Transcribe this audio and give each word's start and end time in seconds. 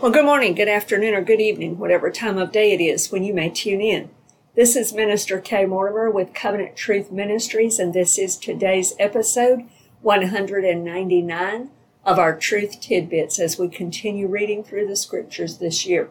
Well, 0.00 0.12
good 0.12 0.26
morning, 0.26 0.54
good 0.54 0.68
afternoon, 0.68 1.14
or 1.14 1.22
good 1.22 1.40
evening, 1.40 1.76
whatever 1.76 2.08
time 2.08 2.38
of 2.38 2.52
day 2.52 2.70
it 2.70 2.80
is 2.80 3.10
when 3.10 3.24
you 3.24 3.34
may 3.34 3.50
tune 3.50 3.80
in. 3.80 4.10
This 4.54 4.76
is 4.76 4.92
Minister 4.92 5.40
Kay 5.40 5.66
Mortimer 5.66 6.08
with 6.08 6.32
Covenant 6.32 6.76
Truth 6.76 7.10
Ministries, 7.10 7.80
and 7.80 7.92
this 7.92 8.16
is 8.16 8.36
today's 8.36 8.94
episode 9.00 9.64
199 10.02 11.70
of 12.04 12.16
our 12.16 12.38
Truth 12.38 12.80
Tidbits 12.80 13.40
as 13.40 13.58
we 13.58 13.68
continue 13.68 14.28
reading 14.28 14.62
through 14.62 14.86
the 14.86 14.94
scriptures 14.94 15.58
this 15.58 15.84
year. 15.84 16.10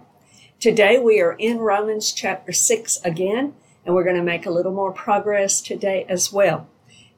Today 0.60 1.00
we 1.00 1.22
are 1.22 1.38
in 1.40 1.60
Romans 1.60 2.12
chapter 2.12 2.52
6 2.52 3.00
again, 3.06 3.54
and 3.86 3.96
we're 3.96 4.04
going 4.04 4.18
to 4.18 4.22
make 4.22 4.46
a 4.46 4.52
little 4.52 4.74
more 4.74 4.92
progress 4.92 5.62
today 5.62 6.06
as 6.10 6.34
well. 6.34 6.68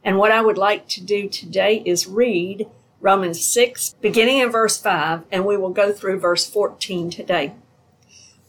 And 0.03 0.19
what 0.19 0.31
I 0.31 0.41
would 0.41 0.59
like 0.59 0.87
to 0.89 1.03
do 1.03 1.29
today 1.29 1.81
is 1.83 2.05
read 2.05 2.67
Romans 3.01 3.43
6, 3.45 3.95
beginning 4.01 4.39
in 4.39 4.51
verse 4.51 4.77
5, 4.77 5.23
and 5.31 5.45
we 5.45 5.55
will 5.55 5.69
go 5.69 5.93
through 5.93 6.19
verse 6.19 6.49
14 6.49 7.09
today. 7.09 7.53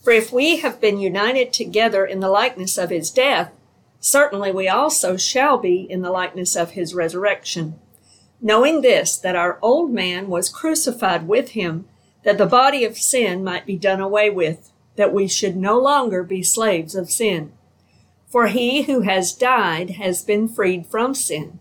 For 0.02 0.12
if 0.12 0.32
we 0.32 0.56
have 0.56 0.80
been 0.80 0.98
united 0.98 1.52
together 1.52 2.04
in 2.04 2.18
the 2.18 2.28
likeness 2.28 2.76
of 2.76 2.90
his 2.90 3.10
death, 3.10 3.52
certainly 4.00 4.50
we 4.50 4.66
also 4.66 5.16
shall 5.16 5.58
be 5.58 5.86
in 5.88 6.02
the 6.02 6.10
likeness 6.10 6.56
of 6.56 6.72
his 6.72 6.94
resurrection. 6.94 7.78
Knowing 8.40 8.80
this, 8.80 9.16
that 9.18 9.36
our 9.36 9.58
old 9.62 9.92
man 9.92 10.28
was 10.28 10.48
crucified 10.48 11.28
with 11.28 11.50
him, 11.50 11.86
that 12.24 12.38
the 12.38 12.46
body 12.46 12.84
of 12.84 12.98
sin 12.98 13.44
might 13.44 13.66
be 13.66 13.76
done 13.76 14.00
away 14.00 14.30
with, 14.30 14.72
that 14.96 15.12
we 15.12 15.28
should 15.28 15.56
no 15.56 15.78
longer 15.78 16.24
be 16.24 16.42
slaves 16.42 16.96
of 16.96 17.10
sin. 17.10 17.52
For 18.26 18.48
he 18.48 18.82
who 18.82 19.02
has 19.02 19.32
died 19.32 19.90
has 19.90 20.22
been 20.22 20.48
freed 20.48 20.86
from 20.86 21.14
sin. 21.14 21.60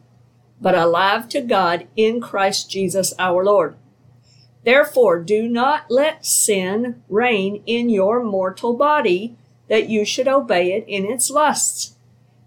but 0.61 0.75
alive 0.75 1.27
to 1.29 1.41
God 1.41 1.87
in 1.95 2.21
Christ 2.21 2.69
Jesus 2.69 3.13
our 3.17 3.43
Lord. 3.43 3.75
Therefore, 4.63 5.19
do 5.19 5.49
not 5.49 5.89
let 5.89 6.23
sin 6.25 7.01
reign 7.09 7.63
in 7.65 7.89
your 7.89 8.23
mortal 8.23 8.75
body, 8.75 9.35
that 9.67 9.89
you 9.89 10.05
should 10.05 10.27
obey 10.27 10.73
it 10.73 10.85
in 10.87 11.05
its 11.05 11.31
lusts. 11.31 11.95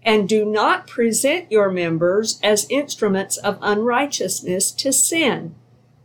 And 0.01 0.29
do 0.29 0.45
not 0.45 0.87
present 0.87 1.51
your 1.51 1.69
members 1.69 2.39
as 2.41 2.69
instruments 2.69 3.37
of 3.37 3.57
unrighteousness 3.61 4.71
to 4.73 4.93
sin, 4.93 5.55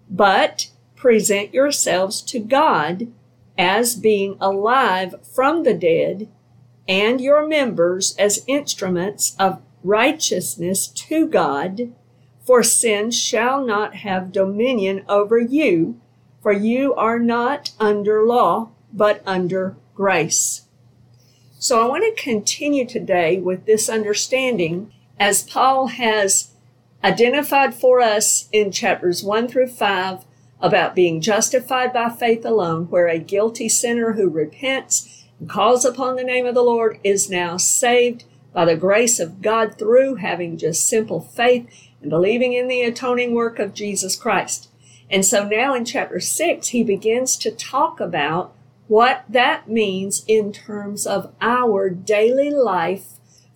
but 0.08 0.70
present 0.96 1.54
yourselves 1.54 2.22
to 2.22 2.40
God 2.40 3.12
as 3.56 3.94
being 3.94 4.36
alive 4.40 5.14
from 5.22 5.62
the 5.62 5.74
dead, 5.74 6.28
and 6.88 7.20
your 7.20 7.46
members 7.46 8.16
as 8.16 8.42
instruments 8.46 9.36
of 9.38 9.60
righteousness 9.84 10.88
to 10.88 11.28
God 11.28 11.92
for 12.50 12.64
sin 12.64 13.12
shall 13.12 13.64
not 13.64 13.94
have 13.94 14.32
dominion 14.32 15.04
over 15.08 15.38
you, 15.38 16.00
for 16.42 16.50
you 16.50 16.92
are 16.94 17.16
not 17.16 17.70
under 17.78 18.26
law, 18.26 18.68
but 18.92 19.22
under 19.24 19.76
grace. 19.94 20.62
So 21.60 21.80
I 21.80 21.86
want 21.86 22.02
to 22.02 22.20
continue 22.20 22.84
today 22.84 23.38
with 23.38 23.66
this 23.66 23.88
understanding 23.88 24.92
as 25.16 25.44
Paul 25.44 25.86
has 25.86 26.50
identified 27.04 27.72
for 27.72 28.00
us 28.00 28.48
in 28.50 28.72
chapters 28.72 29.22
1 29.22 29.46
through 29.46 29.68
5 29.68 30.24
about 30.60 30.96
being 30.96 31.20
justified 31.20 31.92
by 31.92 32.08
faith 32.10 32.44
alone, 32.44 32.90
where 32.90 33.06
a 33.06 33.20
guilty 33.20 33.68
sinner 33.68 34.14
who 34.14 34.28
repents 34.28 35.24
and 35.38 35.48
calls 35.48 35.84
upon 35.84 36.16
the 36.16 36.24
name 36.24 36.46
of 36.46 36.56
the 36.56 36.64
Lord 36.64 36.98
is 37.04 37.30
now 37.30 37.56
saved 37.56 38.24
by 38.52 38.64
the 38.64 38.74
grace 38.74 39.20
of 39.20 39.40
God 39.40 39.78
through 39.78 40.16
having 40.16 40.58
just 40.58 40.88
simple 40.88 41.20
faith 41.20 41.89
and 42.00 42.10
believing 42.10 42.52
in 42.52 42.68
the 42.68 42.82
atoning 42.82 43.34
work 43.34 43.58
of 43.58 43.74
Jesus 43.74 44.16
Christ. 44.16 44.68
And 45.10 45.24
so 45.24 45.46
now 45.46 45.74
in 45.74 45.84
chapter 45.84 46.20
six, 46.20 46.68
he 46.68 46.84
begins 46.84 47.36
to 47.38 47.50
talk 47.50 48.00
about 48.00 48.54
what 48.86 49.24
that 49.28 49.68
means 49.68 50.24
in 50.26 50.52
terms 50.52 51.06
of 51.06 51.32
our 51.40 51.90
daily 51.90 52.50
life 52.50 53.04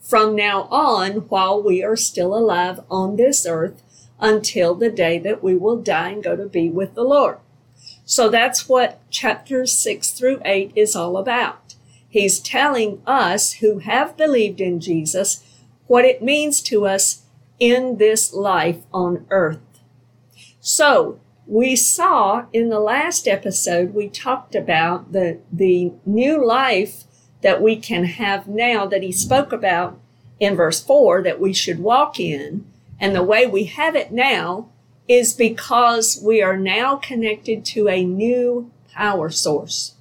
from 0.01 0.37
now 0.37 0.63
on 0.65 1.13
while 1.29 1.63
we 1.63 1.83
are 1.83 1.97
still 1.97 2.37
alive 2.37 2.81
on 2.91 3.17
this 3.17 3.47
earth 3.47 3.83
until 4.21 4.75
the 4.75 4.91
day 4.91 5.19
that 5.19 5.43
we 5.43 5.57
will 5.57 5.81
die 5.81 6.11
and 6.11 6.23
go 6.23 6.37
to 6.37 6.47
be 6.47 6.69
with 6.69 6.95
the 6.95 7.03
Lord. 7.03 7.39
So 8.05 8.29
that's 8.29 8.69
what 8.69 9.01
chapters 9.11 9.77
six 9.77 10.11
through 10.11 10.41
eight 10.45 10.73
is 10.77 10.95
all 10.95 11.17
about. 11.17 11.75
He's 12.09 12.39
telling 12.39 13.03
us 13.07 13.55
who 13.55 13.79
have 13.81 14.17
believed 14.17 14.61
in 14.61 14.79
Jesus 14.79 15.43
what 15.87 16.05
it 16.05 16.23
means 16.23 16.63
to 16.63 16.87
us 16.87 17.24
in 17.65 17.97
this 17.97 18.35
life 18.35 18.85
on 18.93 19.25
earth. 19.31 19.81
So 20.61 21.19
we 21.47 21.77
saw 21.77 22.45
in 22.53 22.69
the 22.69 22.79
last 22.79 23.27
episode, 23.27 23.95
we 23.95 24.11
talked 24.11 24.55
about 24.55 25.13
the, 25.13 25.41
the 25.51 25.93
new 26.05 26.47
life 26.47 27.05
that 27.41 27.63
we 27.63 27.77
can 27.77 28.05
have 28.05 28.47
now 28.47 28.85
that 28.85 29.03
he 29.03 29.13
spoke 29.13 29.51
about 29.51 29.99
in 30.39 30.57
verse 30.57 30.83
four 30.83 31.23
that 31.23 31.41
we 31.41 31.55
should 31.55 31.79
walk 31.79 32.21
in. 32.21 32.67
And 33.01 33.15
the 33.15 33.23
way 33.23 33.47
we 33.47 33.65
have 33.65 33.97
it 33.97 34.13
now 34.13 34.69
is 35.09 35.33
because 35.33 36.21
we 36.23 36.43
are 36.43 36.59
now 36.59 36.97
connected 36.97 37.65
to 37.65 37.89
a 37.89 38.05
new 38.05 38.71
power 38.93 39.31
source. 39.31 39.95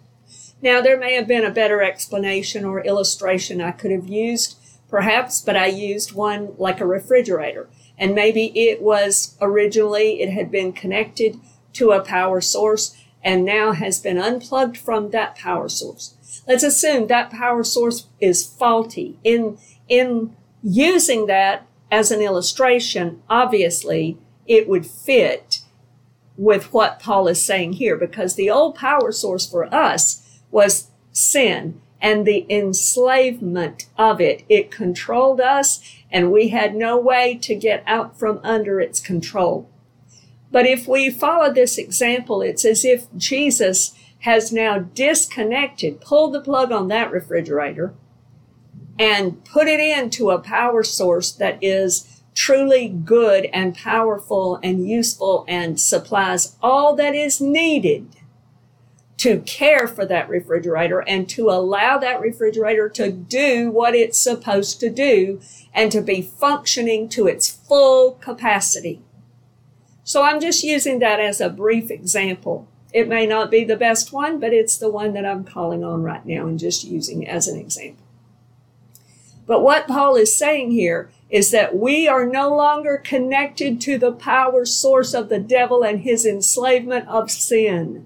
Now, 0.62 0.82
there 0.82 1.00
may 1.00 1.14
have 1.14 1.28
been 1.28 1.46
a 1.46 1.52
better 1.52 1.82
explanation 1.82 2.66
or 2.66 2.82
illustration 2.82 3.62
I 3.62 3.72
could 3.72 3.92
have 3.92 4.08
used 4.08 4.58
perhaps, 4.94 5.42
but 5.42 5.58
I 5.58 5.66
used 5.66 6.14
one 6.14 6.54
like 6.60 6.80
a 6.80 6.86
refrigerator. 6.86 7.68
And 7.98 8.14
maybe 8.14 8.52
it 8.56 8.80
was 8.80 9.36
originally, 9.42 10.22
it 10.22 10.30
had 10.30 10.52
been 10.52 10.72
connected 10.72 11.40
to 11.74 11.90
a 11.90 12.04
power 12.04 12.42
source 12.42 12.96
and 13.24 13.44
now 13.44 13.72
has 13.72 14.00
been 14.00 14.20
unplugged 14.20 14.78
from 14.78 15.10
that 15.10 15.34
power 15.36 15.68
source. 15.68 16.44
Let's 16.48 16.62
assume 16.64 17.08
that 17.08 17.32
power 17.32 17.64
source 17.64 18.06
is 18.22 18.46
faulty. 18.46 19.18
In, 19.24 19.58
in 19.90 20.36
using 20.62 21.26
that 21.26 21.66
as 21.92 22.12
an 22.12 22.22
illustration, 22.22 23.24
obviously 23.28 24.20
it 24.46 24.70
would 24.70 24.86
fit 24.86 25.62
with 26.38 26.72
what 26.72 27.00
Paul 27.00 27.28
is 27.28 27.44
saying 27.44 27.74
here 27.74 27.98
because 27.98 28.36
the 28.36 28.52
old 28.52 28.76
power 28.76 29.12
source 29.12 29.50
for 29.50 29.74
us 29.74 30.40
was 30.52 30.92
sin 31.12 31.82
and 32.04 32.28
the 32.28 32.46
enslavement 32.50 33.88
of 33.98 34.20
it. 34.20 34.44
It 34.50 34.70
controlled 34.70 35.40
us 35.40 35.80
and 36.12 36.32
we 36.32 36.50
had 36.50 36.76
no 36.76 37.00
way 37.00 37.36
to 37.42 37.56
get 37.56 37.82
out 37.88 38.20
from 38.20 38.42
under 38.44 38.82
its 38.82 39.00
control. 39.00 39.70
But 40.52 40.68
if 40.68 40.88
we 40.88 41.10
follow 41.10 41.52
this 41.52 41.78
example, 41.80 42.42
it's 42.42 42.66
as 42.66 42.86
if 42.86 43.08
Jesus 43.18 43.98
has 44.20 44.52
now 44.52 44.80
disconnected, 44.80 46.02
pulled 46.02 46.34
the 46.34 46.42
plug 46.42 46.72
on 46.72 46.90
that 46.90 47.12
refrigerator 47.12 47.94
and 49.00 49.44
put 49.46 49.68
it 49.68 49.80
into 49.80 50.30
a 50.30 50.40
power 50.40 50.84
source 50.84 51.32
that 51.32 51.58
is 51.64 52.22
truly 52.36 52.90
good 52.90 53.46
and 53.54 53.76
powerful 53.76 54.60
and 54.62 54.88
useful 54.88 55.46
and 55.48 55.80
supplies 55.80 56.56
all 56.62 56.96
that 56.96 57.16
is 57.16 57.40
needed 57.40 58.08
to 59.24 59.40
care 59.40 59.88
for 59.88 60.06
that 60.06 60.28
refrigerator 60.28 61.00
and 61.08 61.30
to 61.30 61.50
allow 61.50 61.98
that 61.98 62.20
refrigerator 62.20 62.90
to 62.90 63.10
do 63.10 63.72
what 63.72 63.96
it's 63.96 64.20
supposed 64.20 64.82
to 64.82 64.90
do 64.90 65.40
and 65.74 65.94
to 65.94 66.02
be 66.02 66.22
functioning 66.22 67.08
to 67.08 67.26
its 67.26 67.50
full 67.50 68.16
capacity. 68.16 69.02
So 70.04 70.24
I'm 70.24 70.42
just 70.42 70.62
using 70.62 71.00
that 71.00 71.22
as 71.22 71.40
a 71.40 71.50
brief 71.50 71.90
example. 71.90 72.68
It 72.92 73.08
may 73.08 73.26
not 73.26 73.50
be 73.50 73.64
the 73.64 73.78
best 73.78 74.12
one, 74.12 74.42
but 74.42 74.52
it's 74.52 74.78
the 74.78 74.90
one 74.90 75.14
that 75.14 75.26
I'm 75.26 75.46
calling 75.46 75.86
on 75.86 76.04
right 76.04 76.26
now 76.26 76.46
and 76.46 76.60
just 76.60 76.84
using 76.84 77.26
as 77.26 77.48
an 77.48 77.58
example. 77.58 78.04
But 79.48 79.64
what 79.64 79.88
Paul 79.88 80.18
is 80.18 80.36
saying 80.36 80.72
here 80.72 81.10
is 81.30 81.52
that 81.52 81.78
we 81.78 82.10
are 82.10 82.26
no 82.26 82.54
longer 82.54 82.98
connected 82.98 83.80
to 83.80 83.98
the 83.98 84.12
power 84.12 84.66
source 84.66 85.14
of 85.14 85.30
the 85.30 85.40
devil 85.40 85.82
and 85.82 86.02
his 86.02 86.26
enslavement 86.26 87.08
of 87.08 87.32
sin. 87.32 88.06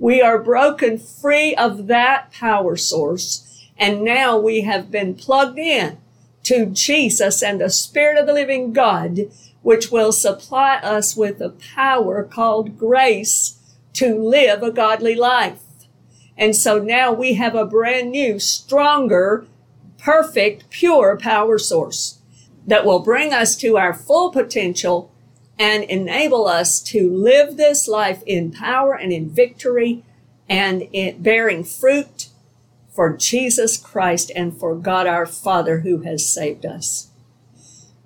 We 0.00 0.22
are 0.22 0.42
broken 0.42 0.96
free 0.96 1.54
of 1.54 1.86
that 1.88 2.32
power 2.32 2.74
source. 2.78 3.46
And 3.76 4.02
now 4.02 4.38
we 4.38 4.62
have 4.62 4.90
been 4.90 5.14
plugged 5.14 5.58
in 5.58 5.98
to 6.44 6.64
Jesus 6.64 7.42
and 7.42 7.60
the 7.60 7.68
Spirit 7.68 8.16
of 8.16 8.26
the 8.26 8.32
living 8.32 8.72
God, 8.72 9.30
which 9.60 9.92
will 9.92 10.10
supply 10.10 10.76
us 10.76 11.14
with 11.14 11.42
a 11.42 11.50
power 11.50 12.24
called 12.24 12.78
grace 12.78 13.58
to 13.92 14.18
live 14.18 14.62
a 14.62 14.72
godly 14.72 15.14
life. 15.14 15.60
And 16.34 16.56
so 16.56 16.78
now 16.78 17.12
we 17.12 17.34
have 17.34 17.54
a 17.54 17.66
brand 17.66 18.10
new, 18.10 18.38
stronger, 18.38 19.46
perfect, 19.98 20.70
pure 20.70 21.18
power 21.18 21.58
source 21.58 22.20
that 22.66 22.86
will 22.86 23.00
bring 23.00 23.34
us 23.34 23.54
to 23.56 23.76
our 23.76 23.92
full 23.92 24.30
potential 24.30 25.09
and 25.60 25.84
enable 25.84 26.48
us 26.48 26.80
to 26.80 27.14
live 27.14 27.58
this 27.58 27.86
life 27.86 28.22
in 28.24 28.50
power 28.50 28.94
and 28.94 29.12
in 29.12 29.28
victory 29.28 30.02
and 30.48 30.88
in 30.90 31.22
bearing 31.22 31.62
fruit 31.62 32.30
for 32.94 33.14
Jesus 33.14 33.76
Christ 33.76 34.32
and 34.34 34.56
for 34.56 34.74
God 34.74 35.06
our 35.06 35.26
Father 35.26 35.80
who 35.80 35.98
has 35.98 36.26
saved 36.26 36.64
us. 36.64 37.10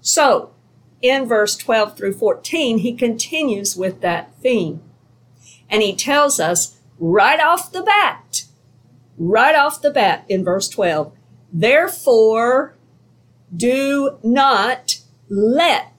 So, 0.01 0.51
in 1.01 1.27
verse 1.27 1.57
12 1.57 1.97
through 1.97 2.15
14, 2.15 2.79
he 2.79 2.93
continues 2.93 3.77
with 3.77 4.01
that 4.01 4.35
theme. 4.43 4.83
And 5.71 5.81
he 5.81 5.95
tells 5.95 6.41
us 6.41 6.81
right 6.99 7.39
off 7.39 7.71
the 7.71 7.85
bat, 7.85 8.47
right 9.17 9.55
off 9.55 9.81
the 9.81 9.93
bat 9.93 10.25
in 10.29 10.43
verse 10.43 10.69
12, 10.69 11.13
therefore 11.53 12.75
do 13.57 14.19
not 14.25 14.99
let 15.29 15.94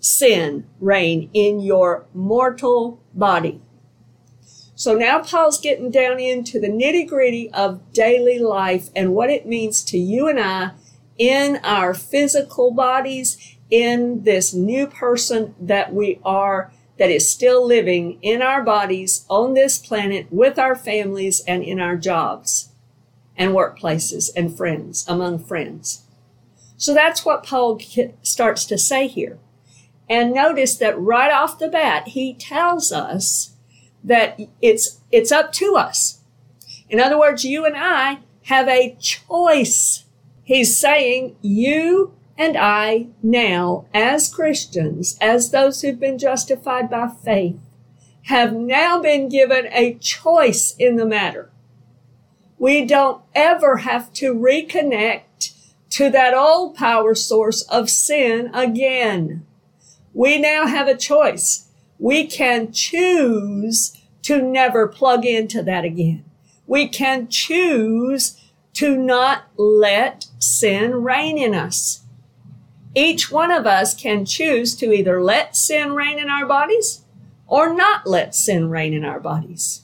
sin 0.00 0.66
reign 0.80 1.30
in 1.32 1.60
your 1.60 2.06
mortal 2.14 3.02
body. 3.14 3.60
So 4.74 4.94
now 4.94 5.22
Paul's 5.22 5.60
getting 5.60 5.90
down 5.90 6.20
into 6.20 6.60
the 6.60 6.68
nitty 6.68 7.08
gritty 7.08 7.50
of 7.52 7.92
daily 7.92 8.38
life 8.38 8.90
and 8.94 9.12
what 9.12 9.28
it 9.28 9.44
means 9.44 9.82
to 9.84 9.98
you 9.98 10.28
and 10.28 10.38
I 10.38 10.70
in 11.18 11.56
our 11.64 11.94
physical 11.94 12.70
bodies, 12.70 13.56
in 13.70 14.22
this 14.22 14.54
new 14.54 14.86
person 14.86 15.54
that 15.60 15.92
we 15.92 16.20
are, 16.24 16.72
that 16.96 17.10
is 17.10 17.28
still 17.28 17.66
living 17.66 18.18
in 18.22 18.40
our 18.40 18.62
bodies 18.62 19.26
on 19.28 19.54
this 19.54 19.78
planet 19.78 20.26
with 20.30 20.58
our 20.58 20.76
families 20.76 21.40
and 21.40 21.62
in 21.64 21.80
our 21.80 21.96
jobs 21.96 22.70
and 23.36 23.52
workplaces 23.52 24.30
and 24.36 24.56
friends, 24.56 25.04
among 25.08 25.38
friends. 25.38 26.02
So 26.76 26.94
that's 26.94 27.24
what 27.24 27.44
Paul 27.44 27.80
starts 28.22 28.64
to 28.66 28.78
say 28.78 29.08
here. 29.08 29.38
And 30.08 30.32
notice 30.32 30.76
that 30.76 30.98
right 30.98 31.32
off 31.32 31.58
the 31.58 31.68
bat, 31.68 32.08
he 32.08 32.34
tells 32.34 32.92
us 32.92 33.54
that 34.02 34.40
it's, 34.62 35.00
it's 35.10 35.32
up 35.32 35.52
to 35.54 35.76
us. 35.76 36.20
In 36.88 36.98
other 37.00 37.18
words, 37.18 37.44
you 37.44 37.66
and 37.66 37.76
I 37.76 38.20
have 38.44 38.68
a 38.68 38.96
choice. 38.98 40.04
He's 40.42 40.78
saying 40.78 41.36
you 41.42 42.14
and 42.38 42.56
I 42.56 43.08
now, 43.22 43.86
as 43.92 44.32
Christians, 44.32 45.18
as 45.20 45.50
those 45.50 45.82
who've 45.82 46.00
been 46.00 46.18
justified 46.18 46.88
by 46.88 47.08
faith, 47.08 47.60
have 48.24 48.52
now 48.54 49.00
been 49.00 49.28
given 49.28 49.66
a 49.72 49.94
choice 49.94 50.74
in 50.78 50.96
the 50.96 51.06
matter. 51.06 51.50
We 52.58 52.84
don't 52.84 53.22
ever 53.34 53.78
have 53.78 54.12
to 54.14 54.34
reconnect 54.34 55.52
to 55.90 56.10
that 56.10 56.34
old 56.34 56.76
power 56.76 57.14
source 57.14 57.62
of 57.62 57.90
sin 57.90 58.50
again. 58.54 59.46
We 60.18 60.36
now 60.36 60.66
have 60.66 60.88
a 60.88 60.96
choice. 60.96 61.68
We 61.96 62.26
can 62.26 62.72
choose 62.72 63.96
to 64.22 64.42
never 64.42 64.88
plug 64.88 65.24
into 65.24 65.62
that 65.62 65.84
again. 65.84 66.24
We 66.66 66.88
can 66.88 67.28
choose 67.28 68.36
to 68.72 68.96
not 68.96 69.44
let 69.56 70.26
sin 70.40 71.04
reign 71.04 71.38
in 71.38 71.54
us. 71.54 72.00
Each 72.96 73.30
one 73.30 73.52
of 73.52 73.64
us 73.64 73.94
can 73.94 74.24
choose 74.24 74.74
to 74.78 74.92
either 74.92 75.22
let 75.22 75.54
sin 75.56 75.92
reign 75.92 76.18
in 76.18 76.28
our 76.28 76.46
bodies 76.46 77.02
or 77.46 77.72
not 77.72 78.04
let 78.04 78.34
sin 78.34 78.68
reign 78.70 78.92
in 78.92 79.04
our 79.04 79.20
bodies. 79.20 79.82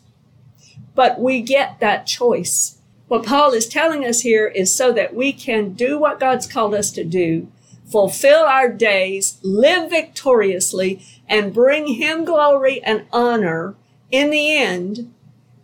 But 0.97 1.21
we 1.21 1.43
get 1.43 1.79
that 1.79 2.09
choice. 2.09 2.79
What 3.07 3.25
Paul 3.25 3.53
is 3.53 3.69
telling 3.69 4.05
us 4.05 4.23
here 4.23 4.49
is 4.49 4.75
so 4.75 4.93
that 4.95 5.15
we 5.15 5.33
can 5.33 5.75
do 5.75 5.97
what 5.97 6.19
God's 6.19 6.49
called 6.49 6.75
us 6.75 6.91
to 6.91 7.05
do, 7.05 7.47
fulfill 7.85 8.41
our 8.41 8.69
days, 8.69 9.39
live 9.43 9.91
victoriously, 9.91 11.05
and 11.29 11.55
bring 11.55 11.95
Him 11.95 12.25
glory 12.25 12.83
and 12.83 13.07
honor 13.13 13.77
in 14.11 14.31
the 14.31 14.57
end. 14.57 15.13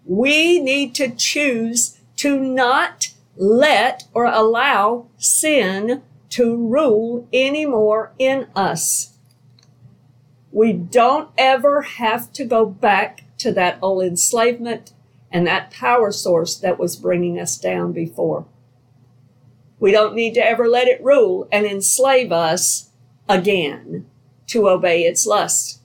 We 0.05 0.61
need 0.61 0.95
to 0.97 1.11
choose 1.11 1.99
to 2.17 2.39
not 2.39 3.13
let 3.37 4.05
or 4.13 4.25
allow 4.25 5.07
sin 5.17 6.03
to 6.31 6.57
rule 6.57 7.29
anymore 7.33 8.13
in 8.19 8.47
us. 8.55 9.17
We 10.53 10.73
don't 10.73 11.31
ever 11.39 11.83
have 11.83 12.33
to 12.35 12.45
go 12.45 12.67
back 12.67 13.25
to 13.39 13.53
that 13.53 13.79
old 13.81 14.05
enslavement 14.05 14.93
and 15.31 15.47
that 15.47 15.71
power 15.71 16.11
source 16.11 16.57
that 16.59 16.79
was 16.79 16.97
bringing 16.97 17.39
us 17.39 17.57
down 17.57 17.93
before. 17.93 18.47
We 19.81 19.91
don't 19.91 20.15
need 20.15 20.35
to 20.35 20.45
ever 20.45 20.69
let 20.69 20.87
it 20.87 21.03
rule 21.03 21.49
and 21.51 21.67
enslave 21.67 22.31
us 22.31 22.91
again 23.29 24.07
to 24.49 24.69
obey 24.69 25.03
its 25.03 25.27
lusts. 25.27 25.81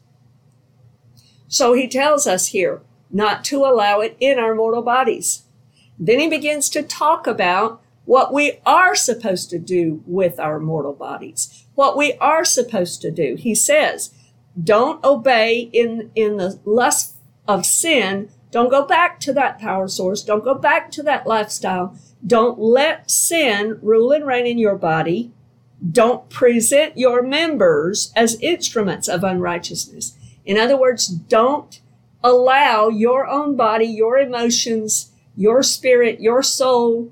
So 1.47 1.73
he 1.73 1.87
tells 1.87 2.27
us 2.27 2.47
here 2.47 2.81
not 3.09 3.43
to 3.45 3.63
allow 3.63 4.01
it 4.01 4.17
in 4.19 4.37
our 4.37 4.53
mortal 4.53 4.81
bodies. 4.81 5.43
Then 5.97 6.19
he 6.19 6.29
begins 6.29 6.69
to 6.69 6.83
talk 6.83 7.25
about 7.25 7.81
what 8.03 8.33
we 8.33 8.59
are 8.65 8.93
supposed 8.95 9.49
to 9.51 9.59
do 9.59 10.03
with 10.05 10.39
our 10.39 10.59
mortal 10.59 10.93
bodies, 10.93 11.65
what 11.75 11.97
we 11.97 12.13
are 12.13 12.43
supposed 12.43 13.01
to 13.01 13.11
do. 13.11 13.35
He 13.35 13.55
says, 13.55 14.13
don't 14.61 15.03
obey 15.03 15.69
in, 15.71 16.11
in 16.15 16.37
the 16.37 16.59
lust 16.65 17.15
of 17.47 17.65
sin. 17.65 18.29
Don't 18.55 18.69
go 18.69 18.85
back 18.85 19.19
to 19.19 19.33
that 19.33 19.59
power 19.59 19.89
source. 19.89 20.23
Don't 20.23 20.41
go 20.45 20.55
back 20.55 20.89
to 20.91 21.03
that 21.03 21.27
lifestyle. 21.27 21.93
Don't 22.25 22.57
let 22.57 23.11
sin 23.11 23.77
rule 23.81 24.13
and 24.13 24.25
reign 24.25 24.47
in 24.47 24.57
your 24.57 24.77
body. 24.77 25.33
Don't 25.91 26.29
present 26.29 26.97
your 26.97 27.21
members 27.21 28.13
as 28.15 28.39
instruments 28.39 29.09
of 29.09 29.25
unrighteousness. 29.25 30.15
In 30.45 30.57
other 30.57 30.77
words, 30.79 31.05
don't 31.05 31.81
allow 32.23 32.87
your 32.87 33.27
own 33.27 33.57
body, 33.57 33.87
your 33.87 34.17
emotions, 34.17 35.11
your 35.35 35.61
spirit, 35.61 36.21
your 36.21 36.41
soul, 36.41 37.11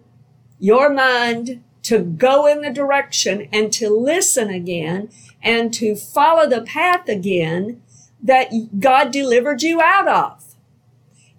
your 0.59 0.89
mind 0.93 1.61
to 1.81 1.99
go 1.99 2.47
in 2.47 2.61
the 2.61 2.71
direction 2.71 3.49
and 3.51 3.73
to 3.73 3.89
listen 3.89 4.49
again 4.49 5.09
and 5.41 5.73
to 5.73 5.97
follow 5.97 6.47
the 6.47 6.61
path 6.61 7.09
again 7.09 7.81
that 8.21 8.79
God 8.79 9.11
delivered 9.11 9.61
you 9.61 9.81
out 9.81 10.07
of. 10.07 10.42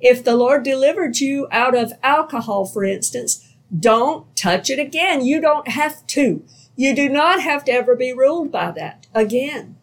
If 0.05 0.23
the 0.23 0.37
Lord 0.37 0.63
delivered 0.63 1.19
you 1.19 1.49
out 1.51 1.75
of 1.77 1.95
alcohol, 2.03 2.67
for 2.67 2.85
instance, 2.85 3.57
don't 3.77 4.37
touch 4.37 4.71
it 4.71 4.79
again. 4.79 5.25
You 5.25 5.41
don't 5.41 5.67
have 5.69 6.07
to. 6.09 6.45
You 6.77 6.95
do 6.95 7.09
not 7.09 7.41
have 7.41 7.65
to 7.65 7.73
ever 7.73 7.97
be 7.97 8.13
ruled 8.13 8.53
by 8.53 8.71
that 8.73 9.09
again. 9.15 9.77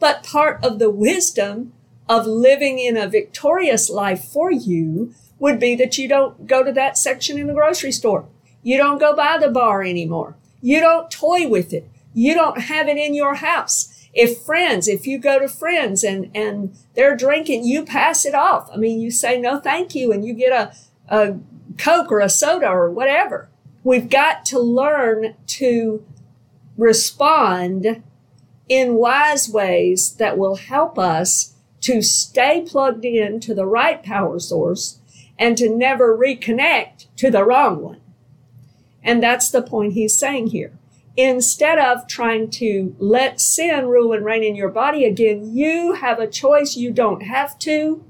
But 0.00 0.24
part 0.24 0.64
of 0.64 0.78
the 0.78 0.90
wisdom 0.90 1.74
of 2.08 2.26
living 2.26 2.80
in 2.80 2.96
a 2.96 3.08
victorious 3.08 3.88
life 3.88 4.24
for 4.24 4.50
you 4.50 5.14
would 5.38 5.60
be 5.60 5.76
that 5.76 5.96
you 5.96 6.08
don't 6.08 6.48
go 6.48 6.64
to 6.64 6.72
that 6.72 6.98
section 6.98 7.38
in 7.38 7.46
the 7.46 7.54
grocery 7.54 7.92
store 7.92 8.26
you 8.62 8.76
don't 8.76 8.98
go 8.98 9.14
by 9.14 9.38
the 9.38 9.48
bar 9.48 9.82
anymore. 9.82 10.36
You 10.60 10.80
don't 10.80 11.10
toy 11.10 11.48
with 11.48 11.72
it. 11.72 11.88
You 12.12 12.34
don't 12.34 12.60
have 12.60 12.88
it 12.88 12.96
in 12.96 13.14
your 13.14 13.36
house. 13.36 13.99
If 14.12 14.38
friends, 14.38 14.88
if 14.88 15.06
you 15.06 15.18
go 15.18 15.38
to 15.38 15.48
friends 15.48 16.02
and, 16.02 16.30
and 16.34 16.76
they're 16.94 17.16
drinking, 17.16 17.64
you 17.64 17.84
pass 17.84 18.24
it 18.24 18.34
off. 18.34 18.68
I 18.72 18.76
mean, 18.76 19.00
you 19.00 19.10
say 19.10 19.40
no 19.40 19.60
thank 19.60 19.94
you 19.94 20.12
and 20.12 20.24
you 20.24 20.34
get 20.34 20.52
a, 20.52 20.74
a 21.14 21.38
Coke 21.78 22.10
or 22.10 22.20
a 22.20 22.28
soda 22.28 22.68
or 22.68 22.90
whatever. 22.90 23.48
We've 23.84 24.10
got 24.10 24.44
to 24.46 24.58
learn 24.58 25.36
to 25.46 26.04
respond 26.76 28.02
in 28.68 28.94
wise 28.94 29.48
ways 29.48 30.14
that 30.14 30.38
will 30.38 30.56
help 30.56 30.98
us 30.98 31.54
to 31.82 32.02
stay 32.02 32.62
plugged 32.66 33.04
in 33.04 33.40
to 33.40 33.54
the 33.54 33.66
right 33.66 34.02
power 34.02 34.38
source 34.38 34.98
and 35.38 35.56
to 35.56 35.74
never 35.74 36.16
reconnect 36.16 37.06
to 37.16 37.30
the 37.30 37.44
wrong 37.44 37.80
one. 37.80 38.00
And 39.02 39.22
that's 39.22 39.50
the 39.50 39.62
point 39.62 39.94
he's 39.94 40.14
saying 40.14 40.48
here. 40.48 40.72
Instead 41.16 41.78
of 41.78 42.06
trying 42.06 42.48
to 42.50 42.94
let 42.98 43.40
sin 43.40 43.86
rule 43.86 44.12
and 44.12 44.24
reign 44.24 44.42
in 44.42 44.56
your 44.56 44.68
body 44.68 45.04
again, 45.04 45.52
you 45.52 45.94
have 45.94 46.18
a 46.18 46.26
choice. 46.26 46.76
You 46.76 46.92
don't 46.92 47.22
have 47.22 47.58
to. 47.60 48.04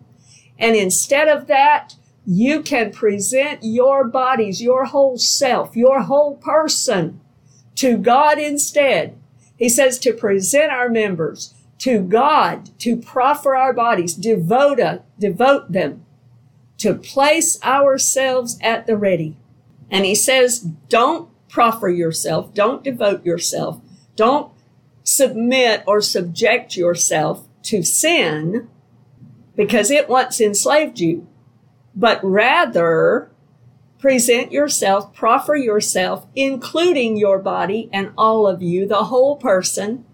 And 0.58 0.76
instead 0.76 1.26
of 1.26 1.46
that, 1.46 1.96
you 2.26 2.62
can 2.62 2.92
present 2.92 3.60
your 3.62 4.04
bodies, 4.04 4.62
your 4.62 4.84
whole 4.84 5.18
self, 5.18 5.74
your 5.74 6.02
whole 6.02 6.36
person 6.36 7.20
to 7.76 7.96
God 7.96 8.38
instead. 8.38 9.18
He 9.56 9.68
says 9.68 9.98
to 10.00 10.12
present 10.12 10.70
our 10.70 10.88
members 10.88 11.54
to 11.78 12.00
God, 12.00 12.78
to 12.80 12.96
proffer 12.96 13.56
our 13.56 13.72
bodies, 13.72 14.14
devote, 14.14 15.02
devote 15.18 15.72
them, 15.72 16.04
to 16.76 16.94
place 16.94 17.62
ourselves 17.64 18.58
at 18.60 18.86
the 18.86 18.96
ready. 18.96 19.38
And 19.90 20.04
he 20.04 20.14
says, 20.14 20.60
don't 20.88 21.30
proffer 21.50 21.88
yourself, 21.90 22.54
don't 22.54 22.82
devote 22.84 23.26
yourself, 23.26 23.80
don't 24.16 24.52
submit 25.02 25.82
or 25.86 26.00
subject 26.00 26.76
yourself 26.76 27.46
to 27.62 27.82
sin 27.82 28.68
because 29.56 29.90
it 29.90 30.08
once 30.08 30.40
enslaved 30.40 30.98
you. 31.00 31.26
but 31.94 32.20
rather 32.22 33.30
present 33.98 34.52
yourself, 34.52 35.12
proffer 35.12 35.56
yourself, 35.56 36.26
including 36.34 37.16
your 37.16 37.38
body 37.38 37.90
and 37.92 38.12
all 38.16 38.46
of 38.46 38.62
you, 38.62 38.86
the 38.86 39.04
whole 39.04 39.36
person, 39.36 40.04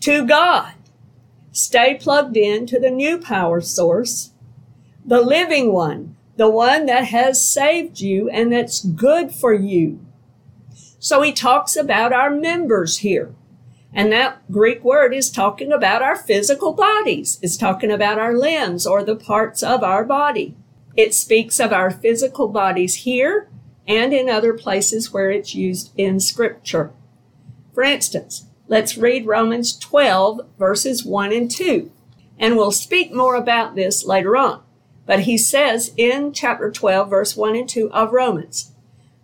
to 0.00 0.26
God. 0.26 0.72
Stay 1.52 1.94
plugged 2.00 2.36
in 2.36 2.66
to 2.66 2.80
the 2.80 2.90
new 2.90 3.18
power 3.18 3.60
source, 3.60 4.30
the 5.04 5.20
living 5.20 5.72
one, 5.72 6.16
the 6.36 6.48
one 6.48 6.86
that 6.86 7.06
has 7.06 7.46
saved 7.48 8.00
you 8.00 8.30
and 8.30 8.52
that's 8.52 8.82
good 8.84 9.32
for 9.32 9.52
you. 9.52 10.00
So 11.04 11.20
he 11.20 11.32
talks 11.32 11.76
about 11.76 12.14
our 12.14 12.30
members 12.30 13.00
here. 13.00 13.34
And 13.92 14.10
that 14.10 14.50
Greek 14.50 14.82
word 14.82 15.12
is 15.12 15.30
talking 15.30 15.70
about 15.70 16.00
our 16.00 16.16
physical 16.16 16.72
bodies. 16.72 17.38
It's 17.42 17.58
talking 17.58 17.90
about 17.90 18.18
our 18.18 18.32
limbs 18.34 18.86
or 18.86 19.04
the 19.04 19.14
parts 19.14 19.62
of 19.62 19.82
our 19.82 20.02
body. 20.02 20.56
It 20.96 21.12
speaks 21.12 21.60
of 21.60 21.74
our 21.74 21.90
physical 21.90 22.48
bodies 22.48 22.94
here 22.94 23.50
and 23.86 24.14
in 24.14 24.30
other 24.30 24.54
places 24.54 25.12
where 25.12 25.30
it's 25.30 25.54
used 25.54 25.92
in 25.94 26.20
scripture. 26.20 26.90
For 27.74 27.82
instance, 27.82 28.46
let's 28.66 28.96
read 28.96 29.26
Romans 29.26 29.78
12 29.78 30.40
verses 30.58 31.04
1 31.04 31.34
and 31.34 31.50
2. 31.50 31.92
And 32.38 32.56
we'll 32.56 32.72
speak 32.72 33.12
more 33.12 33.34
about 33.34 33.74
this 33.74 34.06
later 34.06 34.38
on. 34.38 34.62
But 35.04 35.20
he 35.20 35.36
says 35.36 35.92
in 35.98 36.32
chapter 36.32 36.70
12 36.70 37.10
verse 37.10 37.36
1 37.36 37.56
and 37.56 37.68
2 37.68 37.92
of 37.92 38.14
Romans, 38.14 38.73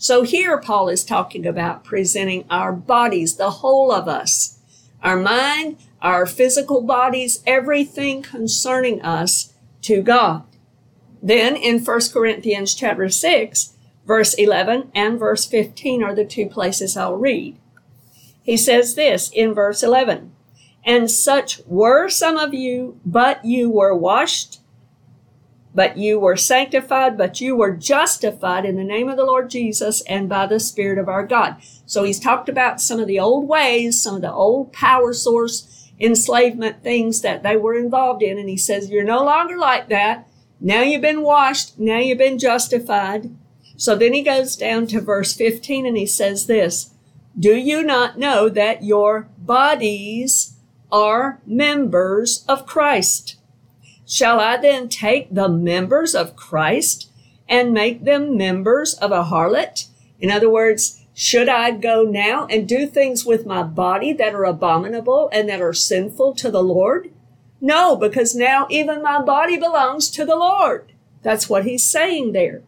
So 0.00 0.22
here 0.22 0.56
Paul 0.58 0.88
is 0.88 1.04
talking 1.04 1.44
about 1.44 1.82
presenting 1.82 2.44
our 2.48 2.72
bodies, 2.72 3.34
the 3.34 3.50
whole 3.50 3.90
of 3.90 4.06
us, 4.06 4.60
our 5.02 5.16
mind, 5.16 5.76
our 6.00 6.24
physical 6.24 6.82
bodies, 6.82 7.42
everything 7.44 8.22
concerning 8.22 9.02
us 9.02 9.52
to 9.82 10.00
God. 10.00 10.44
Then 11.20 11.56
in 11.56 11.84
1 11.84 12.00
Corinthians 12.12 12.76
chapter 12.76 13.08
6, 13.08 13.74
verse 14.06 14.34
11 14.34 14.92
and 14.94 15.18
verse 15.18 15.44
15 15.44 16.04
are 16.04 16.14
the 16.14 16.24
two 16.24 16.46
places 16.46 16.96
I'll 16.96 17.16
read. 17.16 17.58
He 18.40 18.56
says 18.56 18.94
this 18.94 19.30
in 19.30 19.52
verse 19.52 19.82
11, 19.82 20.32
and 20.84 21.10
such 21.10 21.60
were 21.66 22.08
some 22.08 22.36
of 22.36 22.54
you, 22.54 23.00
but 23.04 23.44
you 23.44 23.68
were 23.68 23.96
washed, 23.96 24.57
but 25.78 25.96
you 25.96 26.18
were 26.18 26.36
sanctified, 26.36 27.16
but 27.16 27.40
you 27.40 27.54
were 27.54 27.70
justified 27.70 28.64
in 28.64 28.74
the 28.74 28.82
name 28.82 29.08
of 29.08 29.16
the 29.16 29.24
Lord 29.24 29.48
Jesus 29.48 30.00
and 30.08 30.28
by 30.28 30.44
the 30.44 30.58
Spirit 30.58 30.98
of 30.98 31.08
our 31.08 31.24
God. 31.24 31.54
So 31.86 32.02
he's 32.02 32.18
talked 32.18 32.48
about 32.48 32.80
some 32.80 32.98
of 32.98 33.06
the 33.06 33.20
old 33.20 33.46
ways, 33.46 34.02
some 34.02 34.16
of 34.16 34.22
the 34.22 34.32
old 34.32 34.72
power 34.72 35.12
source 35.12 35.88
enslavement 36.00 36.82
things 36.82 37.20
that 37.20 37.44
they 37.44 37.56
were 37.56 37.78
involved 37.78 38.24
in. 38.24 38.38
And 38.38 38.48
he 38.48 38.56
says, 38.56 38.90
you're 38.90 39.04
no 39.04 39.24
longer 39.24 39.56
like 39.56 39.88
that. 39.88 40.26
Now 40.60 40.82
you've 40.82 41.00
been 41.00 41.22
washed. 41.22 41.78
Now 41.78 41.98
you've 41.98 42.18
been 42.18 42.40
justified. 42.40 43.30
So 43.76 43.94
then 43.94 44.14
he 44.14 44.22
goes 44.22 44.56
down 44.56 44.88
to 44.88 45.00
verse 45.00 45.32
15 45.32 45.86
and 45.86 45.96
he 45.96 46.06
says 46.06 46.48
this, 46.48 46.90
do 47.38 47.54
you 47.54 47.84
not 47.84 48.18
know 48.18 48.48
that 48.48 48.82
your 48.82 49.28
bodies 49.38 50.56
are 50.90 51.38
members 51.46 52.44
of 52.48 52.66
Christ? 52.66 53.37
Shall 54.08 54.40
I 54.40 54.56
then 54.56 54.88
take 54.88 55.34
the 55.34 55.50
members 55.50 56.14
of 56.14 56.34
Christ 56.34 57.12
and 57.46 57.74
make 57.74 58.04
them 58.04 58.38
members 58.38 58.94
of 58.94 59.12
a 59.12 59.24
harlot? 59.24 59.88
In 60.18 60.30
other 60.30 60.48
words, 60.48 61.04
should 61.12 61.50
I 61.50 61.72
go 61.72 62.04
now 62.04 62.46
and 62.46 62.66
do 62.66 62.86
things 62.86 63.26
with 63.26 63.44
my 63.44 63.62
body 63.62 64.14
that 64.14 64.34
are 64.34 64.46
abominable 64.46 65.28
and 65.30 65.46
that 65.50 65.60
are 65.60 65.74
sinful 65.74 66.36
to 66.36 66.50
the 66.50 66.62
Lord? 66.62 67.12
No, 67.60 67.96
because 67.96 68.34
now 68.34 68.66
even 68.70 69.02
my 69.02 69.20
body 69.20 69.58
belongs 69.58 70.08
to 70.12 70.24
the 70.24 70.36
Lord. 70.36 70.90
That's 71.22 71.50
what 71.50 71.66
he's 71.66 71.84
saying 71.84 72.32
there. 72.32 72.62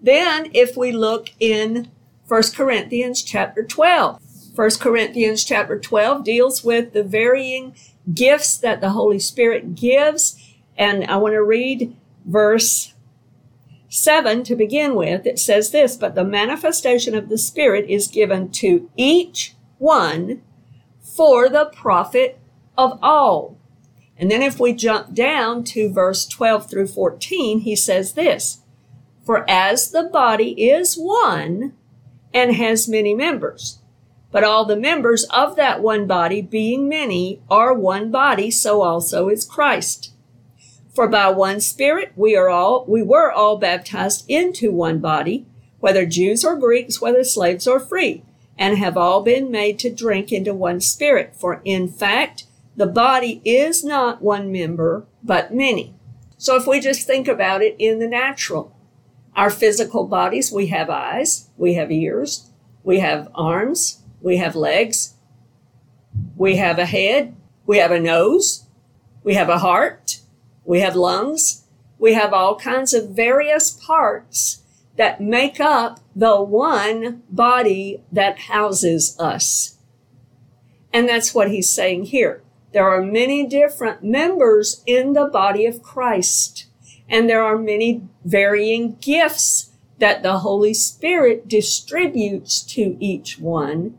Then 0.00 0.50
if 0.54 0.78
we 0.78 0.92
look 0.92 1.28
in 1.38 1.90
1 2.26 2.42
Corinthians 2.54 3.22
chapter 3.22 3.62
12, 3.62 4.22
1 4.54 4.70
Corinthians 4.80 5.44
chapter 5.44 5.78
12 5.78 6.24
deals 6.24 6.64
with 6.64 6.94
the 6.94 7.02
varying 7.02 7.74
gifts 8.12 8.56
that 8.58 8.80
the 8.80 8.90
Holy 8.90 9.18
Spirit 9.18 9.74
gives. 9.74 10.36
And 10.76 11.04
I 11.04 11.16
want 11.16 11.34
to 11.34 11.42
read 11.42 11.96
verse 12.24 12.94
7 13.88 14.42
to 14.44 14.56
begin 14.56 14.94
with. 14.94 15.26
It 15.26 15.38
says 15.38 15.70
this, 15.70 15.96
but 15.96 16.14
the 16.14 16.24
manifestation 16.24 17.14
of 17.14 17.28
the 17.28 17.38
Spirit 17.38 17.88
is 17.88 18.06
given 18.06 18.50
to 18.52 18.90
each 18.96 19.54
one 19.78 20.42
for 21.00 21.48
the 21.48 21.66
profit 21.66 22.38
of 22.76 22.98
all. 23.02 23.56
And 24.16 24.30
then 24.30 24.42
if 24.42 24.58
we 24.58 24.72
jump 24.72 25.14
down 25.14 25.64
to 25.64 25.92
verse 25.92 26.26
12 26.26 26.68
through 26.68 26.88
14, 26.88 27.60
he 27.60 27.76
says 27.76 28.12
this, 28.14 28.62
for 29.24 29.48
as 29.48 29.90
the 29.90 30.04
body 30.04 30.70
is 30.70 30.96
one 30.96 31.74
and 32.34 32.56
has 32.56 32.88
many 32.88 33.14
members, 33.14 33.78
but 34.30 34.44
all 34.44 34.64
the 34.64 34.76
members 34.76 35.24
of 35.24 35.56
that 35.56 35.82
one 35.82 36.06
body, 36.06 36.42
being 36.42 36.88
many, 36.88 37.40
are 37.50 37.72
one 37.72 38.10
body, 38.10 38.50
so 38.50 38.82
also 38.82 39.28
is 39.28 39.44
Christ. 39.44 40.12
For 40.92 41.08
by 41.08 41.30
one 41.30 41.60
Spirit 41.60 42.12
we 42.16 42.36
are 42.36 42.48
all, 42.48 42.84
we 42.86 43.02
were 43.02 43.30
all 43.32 43.56
baptized 43.56 44.24
into 44.28 44.72
one 44.72 44.98
body, 44.98 45.46
whether 45.80 46.04
Jews 46.04 46.44
or 46.44 46.56
Greeks, 46.56 47.00
whether 47.00 47.24
slaves 47.24 47.66
or 47.66 47.80
free, 47.80 48.22
and 48.58 48.76
have 48.76 48.96
all 48.96 49.22
been 49.22 49.50
made 49.50 49.78
to 49.78 49.94
drink 49.94 50.32
into 50.32 50.52
one 50.52 50.80
Spirit. 50.80 51.34
For 51.36 51.62
in 51.64 51.88
fact, 51.88 52.44
the 52.76 52.86
body 52.86 53.40
is 53.44 53.84
not 53.84 54.22
one 54.22 54.52
member, 54.52 55.06
but 55.22 55.54
many. 55.54 55.94
So 56.36 56.56
if 56.56 56.66
we 56.66 56.80
just 56.80 57.06
think 57.06 57.28
about 57.28 57.62
it 57.62 57.76
in 57.78 57.98
the 57.98 58.08
natural, 58.08 58.76
our 59.34 59.50
physical 59.50 60.06
bodies, 60.06 60.52
we 60.52 60.66
have 60.66 60.90
eyes, 60.90 61.48
we 61.56 61.74
have 61.74 61.90
ears, 61.90 62.50
we 62.82 62.98
have 62.98 63.28
arms, 63.34 64.02
we 64.20 64.38
have 64.38 64.56
legs. 64.56 65.14
We 66.36 66.56
have 66.56 66.78
a 66.78 66.86
head. 66.86 67.36
We 67.66 67.78
have 67.78 67.90
a 67.90 68.00
nose. 68.00 68.66
We 69.22 69.34
have 69.34 69.48
a 69.48 69.58
heart. 69.58 70.20
We 70.64 70.80
have 70.80 70.96
lungs. 70.96 71.64
We 71.98 72.14
have 72.14 72.32
all 72.32 72.56
kinds 72.56 72.94
of 72.94 73.10
various 73.10 73.70
parts 73.70 74.62
that 74.96 75.20
make 75.20 75.60
up 75.60 76.00
the 76.14 76.40
one 76.42 77.22
body 77.30 78.02
that 78.10 78.38
houses 78.40 79.16
us. 79.18 79.76
And 80.92 81.08
that's 81.08 81.34
what 81.34 81.50
he's 81.50 81.70
saying 81.70 82.04
here. 82.06 82.42
There 82.72 82.88
are 82.88 83.02
many 83.02 83.46
different 83.46 84.02
members 84.02 84.82
in 84.86 85.12
the 85.12 85.26
body 85.26 85.66
of 85.66 85.82
Christ, 85.82 86.66
and 87.08 87.28
there 87.28 87.42
are 87.42 87.58
many 87.58 88.02
varying 88.24 88.96
gifts 89.00 89.70
that 89.98 90.22
the 90.22 90.38
Holy 90.38 90.74
Spirit 90.74 91.48
distributes 91.48 92.62
to 92.62 92.96
each 93.00 93.38
one 93.38 93.96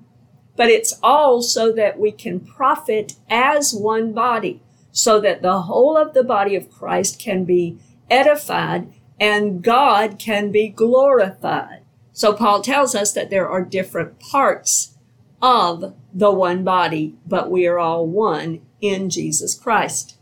but 0.59 0.67
it's 0.67 0.99
all 1.01 1.41
so 1.41 1.71
that 1.71 1.97
we 1.97 2.11
can 2.11 2.37
profit 2.37 3.15
as 3.29 3.73
one 3.73 4.11
body, 4.11 4.61
so 4.91 5.17
that 5.21 5.41
the 5.41 5.61
whole 5.61 5.95
of 5.95 6.13
the 6.13 6.21
body 6.21 6.53
of 6.53 6.69
Christ 6.69 7.17
can 7.17 7.45
be 7.45 7.79
edified 8.09 8.91
and 9.21 9.63
God 9.63 10.19
can 10.19 10.51
be 10.51 10.67
glorified. 10.67 11.83
So 12.11 12.33
Paul 12.33 12.61
tells 12.61 12.93
us 12.93 13.13
that 13.13 13.29
there 13.29 13.47
are 13.47 13.63
different 13.63 14.19
parts 14.19 14.97
of 15.41 15.95
the 16.13 16.31
one 16.31 16.65
body, 16.65 17.15
but 17.25 17.49
we 17.49 17.65
are 17.65 17.79
all 17.79 18.05
one 18.05 18.59
in 18.81 19.09
Jesus 19.09 19.55
Christ. 19.55 20.17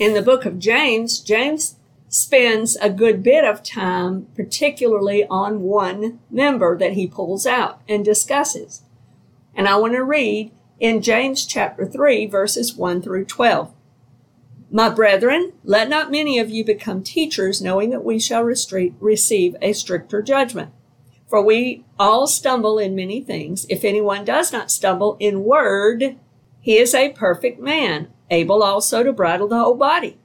In 0.00 0.14
the 0.14 0.20
book 0.22 0.44
of 0.44 0.58
James, 0.58 1.20
James 1.20 1.76
spends 2.08 2.74
a 2.74 2.90
good 2.90 3.22
bit 3.22 3.44
of 3.44 3.62
time, 3.62 4.26
particularly 4.34 5.24
on 5.30 5.60
one 5.60 6.18
member 6.28 6.76
that 6.76 6.94
he 6.94 7.06
pulls 7.06 7.46
out 7.46 7.80
and 7.88 8.04
discusses. 8.04 8.82
And 9.56 9.66
I 9.66 9.76
want 9.76 9.94
to 9.94 10.04
read 10.04 10.52
in 10.78 11.00
James 11.00 11.46
chapter 11.46 11.86
3, 11.86 12.26
verses 12.26 12.74
1 12.74 13.00
through 13.00 13.24
12. 13.24 13.72
My 14.70 14.90
brethren, 14.90 15.54
let 15.64 15.88
not 15.88 16.10
many 16.10 16.38
of 16.38 16.50
you 16.50 16.62
become 16.62 17.02
teachers, 17.02 17.62
knowing 17.62 17.88
that 17.90 18.04
we 18.04 18.18
shall 18.18 18.44
receive 18.44 19.56
a 19.62 19.72
stricter 19.72 20.20
judgment. 20.20 20.72
For 21.26 21.42
we 21.42 21.86
all 21.98 22.26
stumble 22.26 22.78
in 22.78 22.94
many 22.94 23.22
things. 23.22 23.64
If 23.70 23.82
anyone 23.82 24.26
does 24.26 24.52
not 24.52 24.70
stumble 24.70 25.16
in 25.18 25.44
word, 25.44 26.16
he 26.60 26.76
is 26.76 26.94
a 26.94 27.12
perfect 27.12 27.58
man, 27.58 28.08
able 28.30 28.62
also 28.62 29.02
to 29.02 29.12
bridle 29.12 29.48
the 29.48 29.58
whole 29.58 29.74
body. 29.74 30.18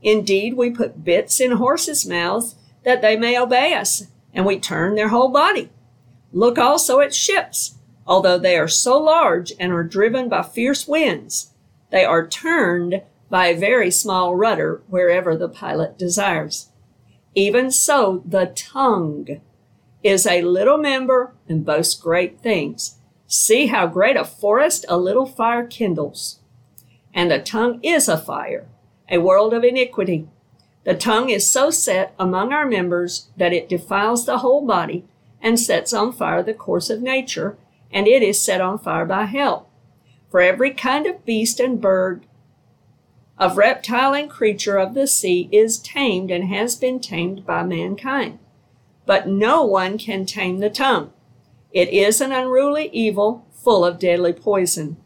Indeed, 0.00 0.54
we 0.54 0.70
put 0.70 1.04
bits 1.04 1.38
in 1.38 1.52
horses' 1.52 2.06
mouths 2.06 2.54
that 2.84 3.02
they 3.02 3.16
may 3.16 3.38
obey 3.38 3.74
us, 3.74 4.06
and 4.32 4.46
we 4.46 4.58
turn 4.58 4.94
their 4.94 5.08
whole 5.08 5.28
body. 5.28 5.68
Look 6.32 6.56
also 6.56 7.00
at 7.00 7.14
ships. 7.14 7.74
Although 8.10 8.38
they 8.38 8.58
are 8.58 8.66
so 8.66 8.98
large 9.00 9.52
and 9.60 9.72
are 9.72 9.84
driven 9.84 10.28
by 10.28 10.42
fierce 10.42 10.88
winds, 10.88 11.52
they 11.90 12.04
are 12.04 12.26
turned 12.26 13.02
by 13.30 13.46
a 13.46 13.56
very 13.56 13.92
small 13.92 14.34
rudder 14.34 14.82
wherever 14.88 15.36
the 15.36 15.48
pilot 15.48 15.96
desires. 15.96 16.70
Even 17.36 17.70
so, 17.70 18.24
the 18.26 18.46
tongue 18.56 19.40
is 20.02 20.26
a 20.26 20.42
little 20.42 20.76
member 20.76 21.34
and 21.48 21.64
boasts 21.64 21.94
great 21.94 22.40
things. 22.40 22.98
See 23.28 23.66
how 23.66 23.86
great 23.86 24.16
a 24.16 24.24
forest 24.24 24.84
a 24.88 24.96
little 24.96 25.26
fire 25.26 25.64
kindles. 25.64 26.40
And 27.14 27.30
the 27.30 27.38
tongue 27.38 27.78
is 27.84 28.08
a 28.08 28.18
fire, 28.18 28.66
a 29.08 29.18
world 29.18 29.54
of 29.54 29.62
iniquity. 29.62 30.26
The 30.82 30.94
tongue 30.94 31.30
is 31.30 31.48
so 31.48 31.70
set 31.70 32.12
among 32.18 32.52
our 32.52 32.66
members 32.66 33.28
that 33.36 33.52
it 33.52 33.68
defiles 33.68 34.26
the 34.26 34.38
whole 34.38 34.66
body 34.66 35.04
and 35.40 35.60
sets 35.60 35.92
on 35.92 36.12
fire 36.12 36.42
the 36.42 36.54
course 36.54 36.90
of 36.90 37.02
nature, 37.02 37.56
and 37.92 38.06
it 38.06 38.22
is 38.22 38.40
set 38.40 38.60
on 38.60 38.78
fire 38.78 39.04
by 39.04 39.24
hell. 39.24 39.68
For 40.30 40.40
every 40.40 40.70
kind 40.72 41.06
of 41.06 41.24
beast 41.24 41.60
and 41.60 41.80
bird, 41.80 42.26
of 43.40 43.56
reptile 43.56 44.14
and 44.14 44.28
creature 44.28 44.76
of 44.76 44.92
the 44.92 45.06
sea 45.06 45.48
is 45.50 45.78
tamed 45.78 46.30
and 46.30 46.44
has 46.44 46.76
been 46.76 47.00
tamed 47.00 47.46
by 47.46 47.62
mankind. 47.62 48.38
But 49.06 49.26
no 49.26 49.64
one 49.64 49.96
can 49.96 50.26
tame 50.26 50.58
the 50.58 50.68
tongue. 50.68 51.12
It 51.72 51.88
is 51.88 52.20
an 52.20 52.32
unruly 52.32 52.90
evil 52.92 53.46
full 53.52 53.84
of 53.84 53.98
deadly 53.98 54.34
poison. 54.34 54.98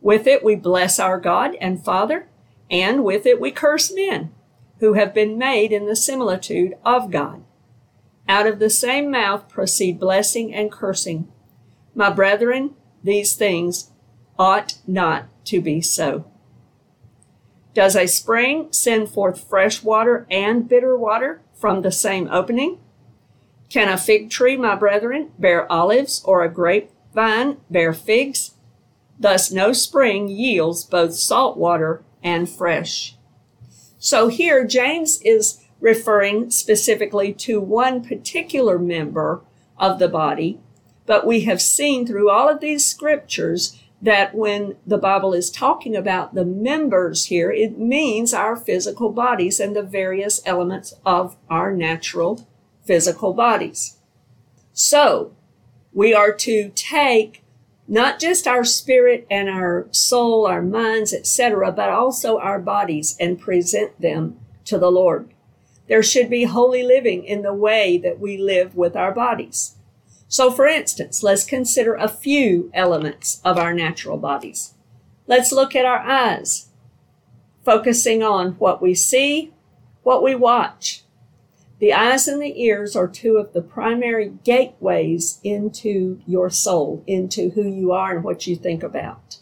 With 0.00 0.26
it 0.26 0.42
we 0.42 0.54
bless 0.54 0.98
our 0.98 1.20
God 1.20 1.56
and 1.60 1.84
Father, 1.84 2.26
and 2.70 3.04
with 3.04 3.26
it 3.26 3.38
we 3.40 3.50
curse 3.50 3.92
men 3.94 4.32
who 4.80 4.94
have 4.94 5.14
been 5.14 5.36
made 5.36 5.70
in 5.70 5.86
the 5.86 5.96
similitude 5.96 6.74
of 6.84 7.10
God. 7.10 7.44
Out 8.26 8.46
of 8.46 8.58
the 8.58 8.70
same 8.70 9.10
mouth 9.10 9.48
proceed 9.48 10.00
blessing 10.00 10.54
and 10.54 10.72
cursing. 10.72 11.28
My 11.94 12.10
brethren, 12.10 12.74
these 13.02 13.34
things 13.34 13.90
ought 14.38 14.78
not 14.86 15.26
to 15.46 15.60
be 15.60 15.80
so. 15.80 16.30
Does 17.74 17.96
a 17.96 18.06
spring 18.06 18.68
send 18.70 19.10
forth 19.10 19.48
fresh 19.48 19.82
water 19.82 20.26
and 20.30 20.68
bitter 20.68 20.96
water 20.96 21.42
from 21.54 21.82
the 21.82 21.92
same 21.92 22.28
opening? 22.30 22.78
Can 23.68 23.88
a 23.88 23.96
fig 23.96 24.30
tree, 24.30 24.56
my 24.56 24.76
brethren, 24.76 25.32
bear 25.38 25.70
olives, 25.70 26.22
or 26.24 26.44
a 26.44 26.48
grapevine 26.48 27.58
bear 27.70 27.92
figs? 27.92 28.52
Thus 29.18 29.50
no 29.50 29.72
spring 29.72 30.28
yields 30.28 30.84
both 30.84 31.14
salt 31.14 31.56
water 31.56 32.02
and 32.22 32.48
fresh. 32.48 33.16
So 33.98 34.28
here 34.28 34.64
James 34.64 35.20
is 35.22 35.60
referring 35.80 36.50
specifically 36.50 37.32
to 37.32 37.60
one 37.60 38.04
particular 38.04 38.78
member 38.78 39.42
of 39.76 39.98
the 39.98 40.08
body, 40.08 40.60
but 41.06 41.26
we 41.26 41.42
have 41.42 41.60
seen 41.60 42.06
through 42.06 42.30
all 42.30 42.48
of 42.48 42.60
these 42.60 42.84
scriptures 42.84 43.78
that 44.00 44.34
when 44.34 44.76
the 44.86 44.98
Bible 44.98 45.32
is 45.32 45.50
talking 45.50 45.96
about 45.96 46.34
the 46.34 46.44
members 46.44 47.26
here, 47.26 47.50
it 47.50 47.78
means 47.78 48.34
our 48.34 48.54
physical 48.54 49.10
bodies 49.10 49.58
and 49.58 49.74
the 49.74 49.82
various 49.82 50.42
elements 50.44 50.94
of 51.06 51.36
our 51.48 51.74
natural 51.74 52.46
physical 52.84 53.32
bodies. 53.32 53.96
So 54.72 55.34
we 55.92 56.12
are 56.12 56.32
to 56.32 56.70
take 56.74 57.44
not 57.86 58.18
just 58.18 58.46
our 58.46 58.64
spirit 58.64 59.26
and 59.30 59.48
our 59.48 59.86
soul, 59.90 60.46
our 60.46 60.62
minds, 60.62 61.14
etc., 61.14 61.70
but 61.72 61.90
also 61.90 62.38
our 62.38 62.58
bodies 62.58 63.16
and 63.18 63.40
present 63.40 63.98
them 64.00 64.38
to 64.64 64.78
the 64.78 64.90
Lord. 64.90 65.30
There 65.86 66.02
should 66.02 66.30
be 66.30 66.44
holy 66.44 66.82
living 66.82 67.24
in 67.24 67.42
the 67.42 67.52
way 67.54 67.98
that 67.98 68.18
we 68.18 68.38
live 68.38 68.74
with 68.74 68.96
our 68.96 69.12
bodies. 69.12 69.76
So, 70.34 70.50
for 70.50 70.66
instance, 70.66 71.22
let's 71.22 71.44
consider 71.44 71.94
a 71.94 72.08
few 72.08 72.68
elements 72.74 73.40
of 73.44 73.56
our 73.56 73.72
natural 73.72 74.16
bodies. 74.16 74.74
Let's 75.28 75.52
look 75.52 75.76
at 75.76 75.84
our 75.84 76.00
eyes, 76.00 76.70
focusing 77.64 78.20
on 78.20 78.54
what 78.54 78.82
we 78.82 78.96
see, 78.96 79.52
what 80.02 80.24
we 80.24 80.34
watch, 80.34 81.04
the 81.78 81.92
eyes 81.92 82.26
and 82.26 82.42
the 82.42 82.60
ears 82.60 82.96
are 82.96 83.06
two 83.06 83.36
of 83.36 83.52
the 83.52 83.62
primary 83.62 84.32
gateways 84.42 85.38
into 85.44 86.20
your 86.26 86.50
soul, 86.50 87.04
into 87.06 87.50
who 87.50 87.68
you 87.68 87.92
are 87.92 88.16
and 88.16 88.24
what 88.24 88.44
you 88.44 88.56
think 88.56 88.82
about. 88.82 89.38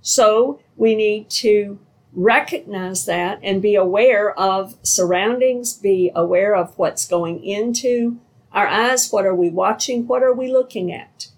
So 0.00 0.60
we 0.76 0.94
need 0.94 1.28
to 1.40 1.80
recognize 2.12 3.04
that 3.06 3.40
and 3.42 3.60
be 3.60 3.74
aware 3.74 4.30
of 4.38 4.76
surroundings, 4.84 5.74
be 5.74 6.12
aware 6.14 6.54
of 6.54 6.78
what's 6.78 7.04
going 7.08 7.42
into 7.42 8.20
our 8.52 8.66
eyes. 8.66 9.10
What 9.10 9.26
are 9.26 9.34
we 9.34 9.50
watching? 9.50 10.06
What 10.06 10.22
are 10.22 10.34
we 10.34 10.50
looking 10.50 10.92
at? 10.92 11.28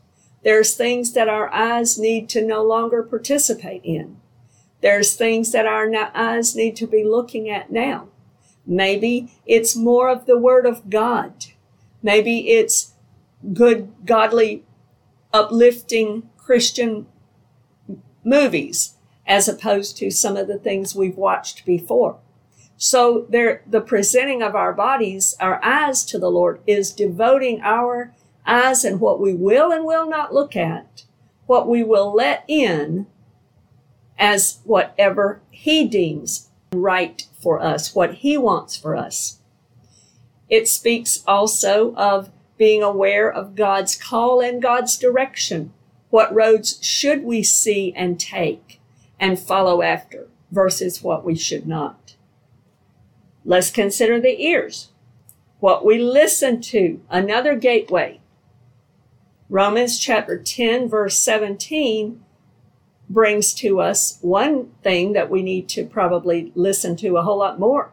There's 0.42 0.74
things 0.74 1.12
that 1.12 1.28
our 1.28 1.52
eyes 1.52 1.98
need 1.98 2.28
to 2.30 2.44
no 2.44 2.62
longer 2.62 3.02
participate 3.02 3.82
in. 3.84 4.16
There's 4.80 5.14
things 5.14 5.52
that 5.52 5.66
our 5.66 5.88
eyes 6.14 6.56
need 6.56 6.74
to 6.76 6.86
be 6.86 7.04
looking 7.04 7.48
at 7.48 7.70
now. 7.70 8.08
Maybe 8.66 9.32
it's 9.46 9.76
more 9.76 10.08
of 10.08 10.26
the 10.26 10.38
Word 10.38 10.66
of 10.66 10.90
God. 10.90 11.46
Maybe 12.02 12.50
it's 12.50 12.94
good, 13.52 13.92
godly, 14.04 14.64
uplifting 15.32 16.28
Christian 16.36 17.06
movies 18.24 18.94
as 19.26 19.48
opposed 19.48 19.96
to 19.98 20.10
some 20.10 20.36
of 20.36 20.48
the 20.48 20.58
things 20.58 20.94
we've 20.94 21.16
watched 21.16 21.64
before. 21.64 22.18
So 22.84 23.26
there, 23.28 23.62
the 23.64 23.80
presenting 23.80 24.42
of 24.42 24.56
our 24.56 24.72
bodies, 24.72 25.36
our 25.38 25.64
eyes 25.64 26.04
to 26.06 26.18
the 26.18 26.28
Lord 26.28 26.60
is 26.66 26.90
devoting 26.92 27.60
our 27.62 28.12
eyes 28.44 28.84
and 28.84 28.98
what 28.98 29.20
we 29.20 29.34
will 29.34 29.70
and 29.70 29.84
will 29.84 30.08
not 30.08 30.34
look 30.34 30.56
at, 30.56 31.04
what 31.46 31.68
we 31.68 31.84
will 31.84 32.12
let 32.12 32.44
in 32.48 33.06
as 34.18 34.58
whatever 34.64 35.42
He 35.52 35.86
deems 35.86 36.48
right 36.72 37.24
for 37.40 37.62
us, 37.62 37.94
what 37.94 38.14
He 38.14 38.36
wants 38.36 38.76
for 38.76 38.96
us. 38.96 39.38
It 40.48 40.66
speaks 40.66 41.22
also 41.24 41.94
of 41.94 42.30
being 42.58 42.82
aware 42.82 43.32
of 43.32 43.54
God's 43.54 43.94
call 43.94 44.40
and 44.40 44.60
God's 44.60 44.98
direction. 44.98 45.72
What 46.10 46.34
roads 46.34 46.84
should 46.84 47.22
we 47.22 47.44
see 47.44 47.92
and 47.94 48.18
take 48.18 48.80
and 49.20 49.38
follow 49.38 49.82
after 49.82 50.26
versus 50.50 51.00
what 51.00 51.24
we 51.24 51.36
should 51.36 51.68
not? 51.68 52.01
Let's 53.44 53.70
consider 53.70 54.20
the 54.20 54.40
ears. 54.42 54.88
What 55.60 55.84
we 55.84 55.98
listen 55.98 56.60
to, 56.62 57.00
another 57.10 57.54
gateway. 57.54 58.20
Romans 59.48 59.98
chapter 59.98 60.38
10 60.38 60.88
verse 60.88 61.18
17 61.18 62.24
brings 63.08 63.52
to 63.54 63.80
us 63.80 64.18
one 64.22 64.70
thing 64.82 65.12
that 65.12 65.28
we 65.28 65.42
need 65.42 65.68
to 65.68 65.84
probably 65.84 66.52
listen 66.54 66.96
to 66.96 67.16
a 67.16 67.22
whole 67.22 67.38
lot 67.38 67.60
more. 67.60 67.92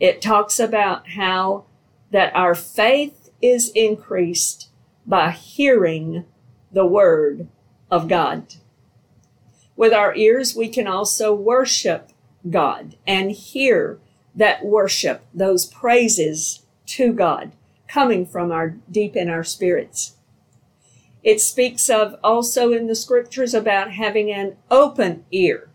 It 0.00 0.22
talks 0.22 0.58
about 0.58 1.10
how 1.10 1.64
that 2.10 2.34
our 2.34 2.54
faith 2.54 3.30
is 3.40 3.70
increased 3.74 4.70
by 5.06 5.30
hearing 5.30 6.24
the 6.70 6.86
word 6.86 7.48
of 7.90 8.08
God. 8.08 8.54
With 9.76 9.92
our 9.92 10.14
ears, 10.14 10.56
we 10.56 10.68
can 10.68 10.86
also 10.86 11.34
worship 11.34 12.10
God 12.48 12.96
and 13.06 13.30
hear 13.30 13.98
that 14.34 14.64
worship, 14.64 15.24
those 15.34 15.66
praises 15.66 16.62
to 16.86 17.12
God 17.12 17.52
coming 17.88 18.24
from 18.24 18.50
our 18.50 18.70
deep 18.90 19.14
in 19.16 19.28
our 19.28 19.44
spirits. 19.44 20.14
It 21.22 21.40
speaks 21.40 21.88
of 21.88 22.16
also 22.24 22.72
in 22.72 22.86
the 22.86 22.94
scriptures 22.94 23.54
about 23.54 23.92
having 23.92 24.30
an 24.30 24.56
open 24.70 25.24
ear, 25.30 25.68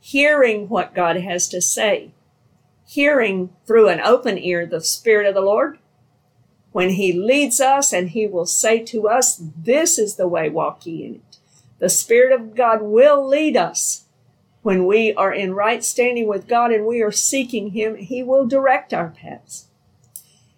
hearing 0.00 0.68
what 0.68 0.94
God 0.94 1.16
has 1.16 1.48
to 1.50 1.60
say, 1.60 2.10
hearing 2.86 3.50
through 3.66 3.88
an 3.88 4.00
open 4.00 4.38
ear 4.38 4.66
the 4.66 4.80
Spirit 4.80 5.26
of 5.26 5.34
the 5.34 5.40
Lord. 5.40 5.78
When 6.72 6.90
He 6.90 7.12
leads 7.12 7.60
us 7.60 7.92
and 7.92 8.10
He 8.10 8.26
will 8.26 8.46
say 8.46 8.82
to 8.86 9.08
us, 9.08 9.40
This 9.56 9.98
is 9.98 10.16
the 10.16 10.26
way, 10.26 10.48
walk 10.48 10.84
ye 10.86 11.04
in 11.04 11.14
it. 11.16 11.36
The 11.78 11.90
Spirit 11.90 12.32
of 12.32 12.56
God 12.56 12.82
will 12.82 13.26
lead 13.26 13.56
us. 13.56 14.04
When 14.62 14.86
we 14.86 15.12
are 15.14 15.32
in 15.32 15.54
right 15.54 15.82
standing 15.82 16.26
with 16.26 16.48
God 16.48 16.72
and 16.72 16.86
we 16.86 17.02
are 17.02 17.12
seeking 17.12 17.70
Him, 17.70 17.96
He 17.96 18.22
will 18.22 18.46
direct 18.46 18.94
our 18.94 19.10
paths. 19.10 19.66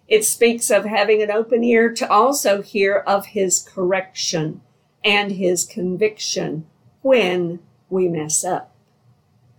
It 0.07 0.23
speaks 0.23 0.69
of 0.69 0.85
having 0.85 1.21
an 1.21 1.31
open 1.31 1.63
ear 1.63 1.91
to 1.93 2.09
also 2.09 2.61
hear 2.61 2.97
of 3.07 3.27
his 3.27 3.59
correction 3.59 4.61
and 5.03 5.31
his 5.31 5.65
conviction 5.65 6.67
when 7.01 7.59
we 7.89 8.07
mess 8.07 8.43
up. 8.43 8.75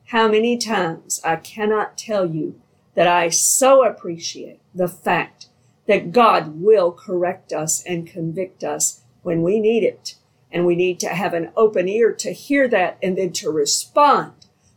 How 0.06 0.28
many 0.28 0.56
times 0.56 1.20
I 1.24 1.36
cannot 1.36 1.98
tell 1.98 2.26
you 2.26 2.60
that 2.94 3.06
I 3.06 3.28
so 3.28 3.84
appreciate 3.84 4.60
the 4.74 4.88
fact 4.88 5.48
that 5.86 6.12
God 6.12 6.60
will 6.60 6.90
correct 6.92 7.52
us 7.52 7.82
and 7.84 8.06
convict 8.06 8.64
us 8.64 9.02
when 9.22 9.42
we 9.42 9.60
need 9.60 9.84
it. 9.84 10.16
And 10.50 10.64
we 10.64 10.76
need 10.76 11.00
to 11.00 11.08
have 11.08 11.34
an 11.34 11.50
open 11.56 11.88
ear 11.88 12.12
to 12.12 12.32
hear 12.32 12.68
that 12.68 12.98
and 13.02 13.18
then 13.18 13.32
to 13.34 13.50
respond 13.50 14.32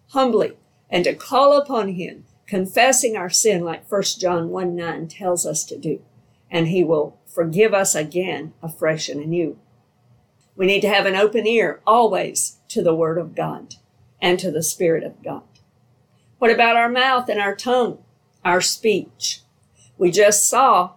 humbly 0.09 0.57
and 0.89 1.03
to 1.03 1.13
call 1.13 1.57
upon 1.57 1.89
Him 1.89 2.25
confessing 2.47 3.15
our 3.15 3.29
sin 3.29 3.63
like 3.63 3.89
1 3.89 4.03
John 4.19 4.49
1 4.49 4.75
9 4.75 5.07
tells 5.07 5.45
us 5.45 5.63
to 5.65 5.77
do, 5.77 6.01
and 6.49 6.67
He 6.67 6.83
will 6.83 7.19
forgive 7.27 7.73
us 7.73 7.93
again 7.95 8.53
afresh 8.61 9.07
and 9.07 9.21
anew. 9.21 9.57
We 10.55 10.65
need 10.65 10.81
to 10.81 10.89
have 10.89 11.05
an 11.05 11.15
open 11.15 11.47
ear 11.47 11.79
always 11.85 12.57
to 12.69 12.81
the 12.81 12.95
Word 12.95 13.17
of 13.17 13.35
God 13.35 13.75
and 14.21 14.39
to 14.39 14.51
the 14.51 14.63
Spirit 14.63 15.03
of 15.03 15.23
God. 15.23 15.43
What 16.39 16.51
about 16.51 16.75
our 16.75 16.89
mouth 16.89 17.29
and 17.29 17.39
our 17.39 17.55
tongue, 17.55 17.99
our 18.43 18.61
speech? 18.61 19.41
We 19.97 20.09
just 20.09 20.49
saw 20.49 20.93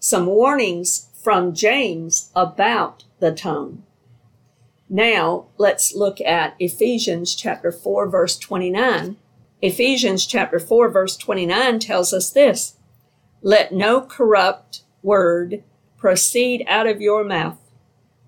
some 0.00 0.26
warnings 0.26 1.08
from 1.22 1.54
James 1.54 2.30
about 2.34 3.04
the 3.20 3.32
tongue. 3.32 3.84
Now 4.88 5.46
let's 5.58 5.94
look 5.94 6.20
at 6.20 6.54
Ephesians 6.58 7.34
chapter 7.34 7.72
4 7.72 8.08
verse 8.08 8.38
29. 8.38 9.16
Ephesians 9.62 10.26
chapter 10.26 10.58
4 10.58 10.90
verse 10.90 11.16
29 11.16 11.78
tells 11.80 12.12
us 12.12 12.30
this. 12.30 12.76
Let 13.42 13.72
no 13.72 14.00
corrupt 14.00 14.82
word 15.02 15.62
proceed 15.96 16.64
out 16.68 16.86
of 16.86 17.00
your 17.00 17.24
mouth, 17.24 17.58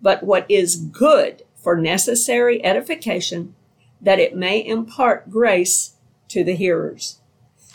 but 0.03 0.23
what 0.23 0.47
is 0.49 0.77
good 0.77 1.43
for 1.57 1.77
necessary 1.77 2.65
edification, 2.65 3.55
that 4.01 4.19
it 4.19 4.37
may 4.37 4.65
impart 4.65 5.31
grace 5.31 5.95
to 6.29 6.43
the 6.43 6.55
hearers. 6.55 7.21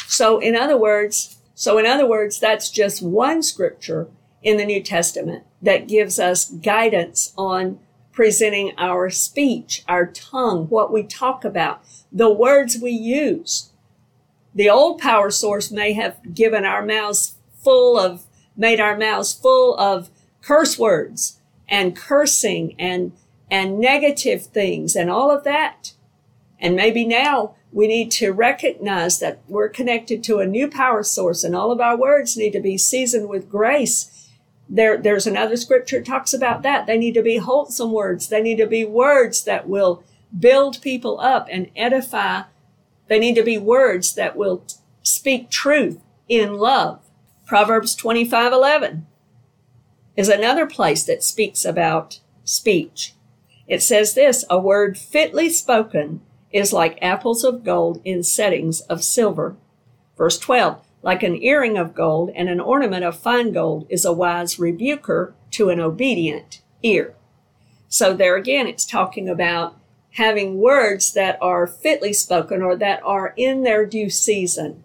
So 0.07 0.39
in 0.39 0.55
other 0.55 0.77
words, 0.77 1.37
so 1.55 1.77
in 1.77 1.85
other 1.85 2.07
words, 2.07 2.39
that's 2.39 2.69
just 2.69 3.01
one 3.01 3.43
scripture 3.43 4.07
in 4.41 4.57
the 4.57 4.65
New 4.65 4.81
Testament 4.81 5.43
that 5.61 5.87
gives 5.87 6.19
us 6.19 6.49
guidance 6.49 7.33
on 7.37 7.79
presenting 8.13 8.71
our 8.77 9.09
speech, 9.09 9.83
our 9.87 10.05
tongue, 10.05 10.67
what 10.67 10.93
we 10.93 11.03
talk 11.03 11.43
about, 11.43 11.83
the 12.11 12.31
words 12.31 12.77
we 12.79 12.91
use. 12.91 13.71
The 14.55 14.69
old 14.69 15.01
power 15.01 15.31
source 15.31 15.71
may 15.71 15.93
have 15.93 16.33
given 16.33 16.63
our 16.63 16.85
mouths 16.85 17.35
full 17.63 17.99
of, 17.99 18.23
made 18.55 18.79
our 18.79 18.95
mouths 18.95 19.33
full 19.33 19.77
of 19.79 20.09
curse 20.41 20.77
words 20.77 21.39
and 21.67 21.95
cursing 21.95 22.75
and, 22.77 23.13
and 23.49 23.79
negative 23.79 24.45
things 24.45 24.95
and 24.95 25.09
all 25.09 25.31
of 25.31 25.43
that. 25.43 25.93
And 26.59 26.75
maybe 26.75 27.05
now 27.05 27.55
we 27.71 27.87
need 27.87 28.11
to 28.11 28.31
recognize 28.31 29.19
that 29.19 29.39
we're 29.47 29.69
connected 29.69 30.23
to 30.23 30.39
a 30.39 30.45
new 30.45 30.69
power 30.69 31.01
source 31.01 31.43
and 31.43 31.55
all 31.55 31.71
of 31.71 31.81
our 31.81 31.97
words 31.97 32.37
need 32.37 32.53
to 32.53 32.59
be 32.59 32.77
seasoned 32.77 33.27
with 33.27 33.49
grace. 33.49 34.22
There, 34.69 34.97
there's 34.97 35.27
another 35.27 35.57
scripture 35.57 35.99
that 35.99 36.05
talks 36.05 36.33
about 36.33 36.61
that. 36.63 36.87
They 36.87 36.97
need 36.97 37.13
to 37.13 37.21
be 37.21 37.37
wholesome 37.37 37.91
words. 37.91 38.29
They 38.29 38.41
need 38.41 38.57
to 38.57 38.67
be 38.67 38.85
words 38.85 39.43
that 39.43 39.67
will 39.67 40.03
build 40.37 40.81
people 40.81 41.19
up 41.19 41.47
and 41.51 41.69
edify. 41.75 42.43
They 43.07 43.19
need 43.19 43.35
to 43.35 43.43
be 43.43 43.57
words 43.57 44.15
that 44.15 44.35
will 44.35 44.65
speak 45.03 45.49
truth 45.49 45.99
in 46.27 46.57
love. 46.57 47.01
Proverbs 47.45 47.93
25, 47.95 48.53
11 48.53 49.05
is 50.15 50.29
another 50.29 50.65
place 50.65 51.03
that 51.03 51.23
speaks 51.23 51.65
about 51.65 52.19
speech. 52.43 53.13
It 53.67 53.81
says 53.81 54.13
this, 54.13 54.45
a 54.49 54.59
word 54.59 54.97
fitly 54.97 55.49
spoken 55.49 56.21
is 56.51 56.71
like 56.71 56.99
apples 57.01 57.43
of 57.43 57.63
gold 57.63 58.01
in 58.05 58.23
settings 58.23 58.81
of 58.81 59.03
silver. 59.03 59.55
Verse 60.17 60.37
12, 60.37 60.85
like 61.03 61.21
an 61.21 61.35
earring 61.43 61.77
of 61.77 61.93
gold 61.93 62.31
and 62.33 62.49
an 62.49 62.59
ornament 62.59 63.03
of 63.03 63.15
fine 63.15 63.51
gold 63.51 63.85
is 63.89 64.05
a 64.05 64.13
wise 64.13 64.57
rebuker 64.57 65.35
to 65.51 65.69
an 65.69 65.79
obedient 65.79 66.61
ear. 66.81 67.13
So 67.89 68.13
there 68.13 68.35
again, 68.37 68.65
it's 68.65 68.85
talking 68.85 69.29
about 69.29 69.77
having 70.13 70.59
words 70.59 71.13
that 71.13 71.37
are 71.41 71.67
fitly 71.67 72.13
spoken 72.13 72.61
or 72.61 72.75
that 72.77 73.01
are 73.03 73.33
in 73.35 73.63
their 73.63 73.85
due 73.85 74.09
season. 74.09 74.83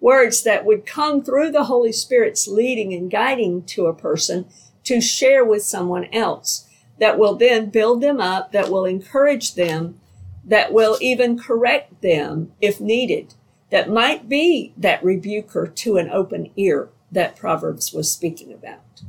Words 0.00 0.42
that 0.42 0.64
would 0.64 0.84
come 0.84 1.22
through 1.22 1.50
the 1.50 1.64
Holy 1.64 1.92
Spirit's 1.92 2.46
leading 2.46 2.92
and 2.92 3.10
guiding 3.10 3.62
to 3.64 3.86
a 3.86 3.94
person 3.94 4.46
to 4.84 5.00
share 5.00 5.44
with 5.44 5.62
someone 5.62 6.04
else 6.12 6.68
that 7.00 7.18
will 7.18 7.34
then 7.34 7.70
build 7.70 8.02
them 8.02 8.20
up, 8.20 8.52
that 8.52 8.70
will 8.70 8.84
encourage 8.84 9.54
them, 9.54 9.98
that 10.44 10.72
will 10.72 10.98
even 11.00 11.38
correct 11.38 12.02
them 12.02 12.52
if 12.60 12.80
needed, 12.80 13.34
that 13.74 13.90
might 13.90 14.28
be 14.28 14.72
that 14.76 15.02
rebuker 15.02 15.66
to 15.66 15.96
an 15.96 16.08
open 16.08 16.48
ear 16.54 16.90
that 17.10 17.34
Proverbs 17.34 17.92
was 17.92 18.08
speaking 18.08 18.52
about. 18.52 19.02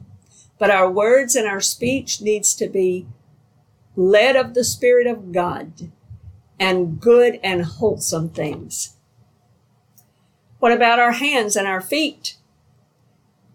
But 0.57 0.71
our 0.71 0.89
words 0.89 1.35
and 1.35 1.47
our 1.47 1.61
speech 1.61 2.19
needs 2.19 2.55
to 2.55 2.67
be 2.67 3.05
led 3.95 4.35
of 4.35 4.55
the 4.55 4.63
Spirit 4.63 5.05
of 5.05 5.31
God 5.31 5.91
and 6.59 6.99
good 6.99 7.39
and 7.43 7.63
wholesome 7.63 8.29
things. 8.29 8.95
What 10.57 10.71
about 10.71 10.97
our 10.97 11.11
hands 11.11 11.55
and 11.55 11.67
our 11.67 11.79
feet? 11.79 12.37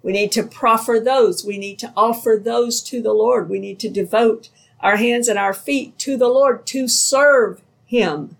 We 0.04 0.12
need 0.12 0.30
to 0.30 0.44
proffer 0.44 1.00
those. 1.00 1.44
We 1.44 1.58
need 1.58 1.80
to 1.80 1.92
offer 1.96 2.40
those 2.40 2.80
to 2.82 3.02
the 3.02 3.12
Lord. 3.12 3.48
We 3.48 3.58
need 3.58 3.80
to 3.80 3.90
devote 3.90 4.48
our 4.78 4.96
hands 4.96 5.26
and 5.26 5.40
our 5.40 5.54
feet 5.54 5.98
to 5.98 6.16
the 6.16 6.28
Lord 6.28 6.66
to 6.66 6.86
serve 6.86 7.62
him 7.84 8.36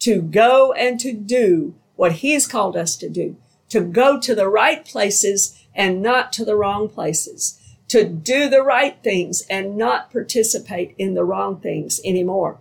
to 0.00 0.20
go 0.20 0.74
and 0.74 1.00
to 1.00 1.14
do 1.14 1.74
what 2.02 2.14
He's 2.14 2.48
called 2.48 2.76
us 2.76 2.96
to 2.96 3.08
do, 3.08 3.36
to 3.68 3.80
go 3.80 4.18
to 4.18 4.34
the 4.34 4.48
right 4.48 4.84
places 4.84 5.56
and 5.72 6.02
not 6.02 6.32
to 6.32 6.44
the 6.44 6.56
wrong 6.56 6.88
places, 6.88 7.60
to 7.86 8.02
do 8.04 8.48
the 8.48 8.60
right 8.60 8.96
things 9.04 9.42
and 9.48 9.76
not 9.76 10.10
participate 10.10 10.96
in 10.98 11.14
the 11.14 11.22
wrong 11.22 11.60
things 11.60 12.00
anymore. 12.04 12.58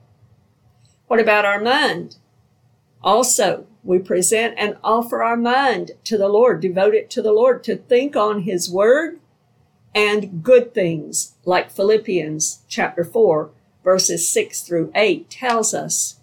What 1.07 1.19
about 1.19 1.43
our 1.43 1.59
mind? 1.59 2.17
Also, 3.01 3.65
we 3.83 3.97
present 3.97 4.53
and 4.59 4.77
offer 4.83 5.23
our 5.23 5.37
mind 5.37 5.93
to 6.03 6.19
the 6.19 6.29
Lord, 6.29 6.61
devote 6.61 6.93
it 6.93 7.09
to 7.09 7.23
the 7.23 7.33
Lord 7.33 7.63
to 7.63 7.75
think 7.75 8.15
on 8.15 8.43
His 8.43 8.69
Word 8.69 9.19
and 9.95 10.43
good 10.43 10.75
things, 10.75 11.33
like 11.45 11.71
Philippians 11.71 12.61
chapter 12.67 13.03
4, 13.03 13.49
verses 13.83 14.29
6 14.29 14.61
through 14.61 14.91
8 14.93 15.31
tells 15.31 15.73
us. 15.73 16.20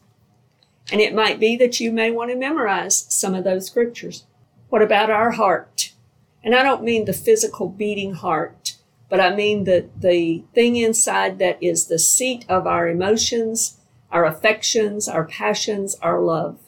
And 0.91 1.01
it 1.01 1.15
might 1.15 1.39
be 1.39 1.57
that 1.57 1.81
you 1.81 1.93
may 1.93 2.11
want 2.11 2.31
to 2.31 2.37
memorize 2.37 3.07
some 3.09 3.35
of 3.35 3.45
those 3.45 3.67
scriptures. 3.67 4.25
What 4.69 4.83
about 4.83 5.11
our 5.11 5.33
heart? 5.33 5.93
And 6.43 6.55
I 6.55 6.63
don't 6.63 6.85
mean 6.85 7.05
the 7.05 7.13
physical 7.13 7.69
beating 7.69 8.15
heart, 8.15 8.77
but 9.09 9.21
I 9.21 9.35
mean 9.35 9.65
the, 9.65 9.89
the 9.99 10.45
thing 10.55 10.77
inside 10.77 11.39
that 11.39 11.63
is 11.63 11.87
the 11.87 11.99
seat 11.99 12.45
of 12.49 12.67
our 12.67 12.89
emotions, 12.89 13.79
our 14.11 14.25
affections, 14.25 15.09
our 15.09 15.25
passions, 15.25 15.97
our 15.97 16.21
love. 16.21 16.59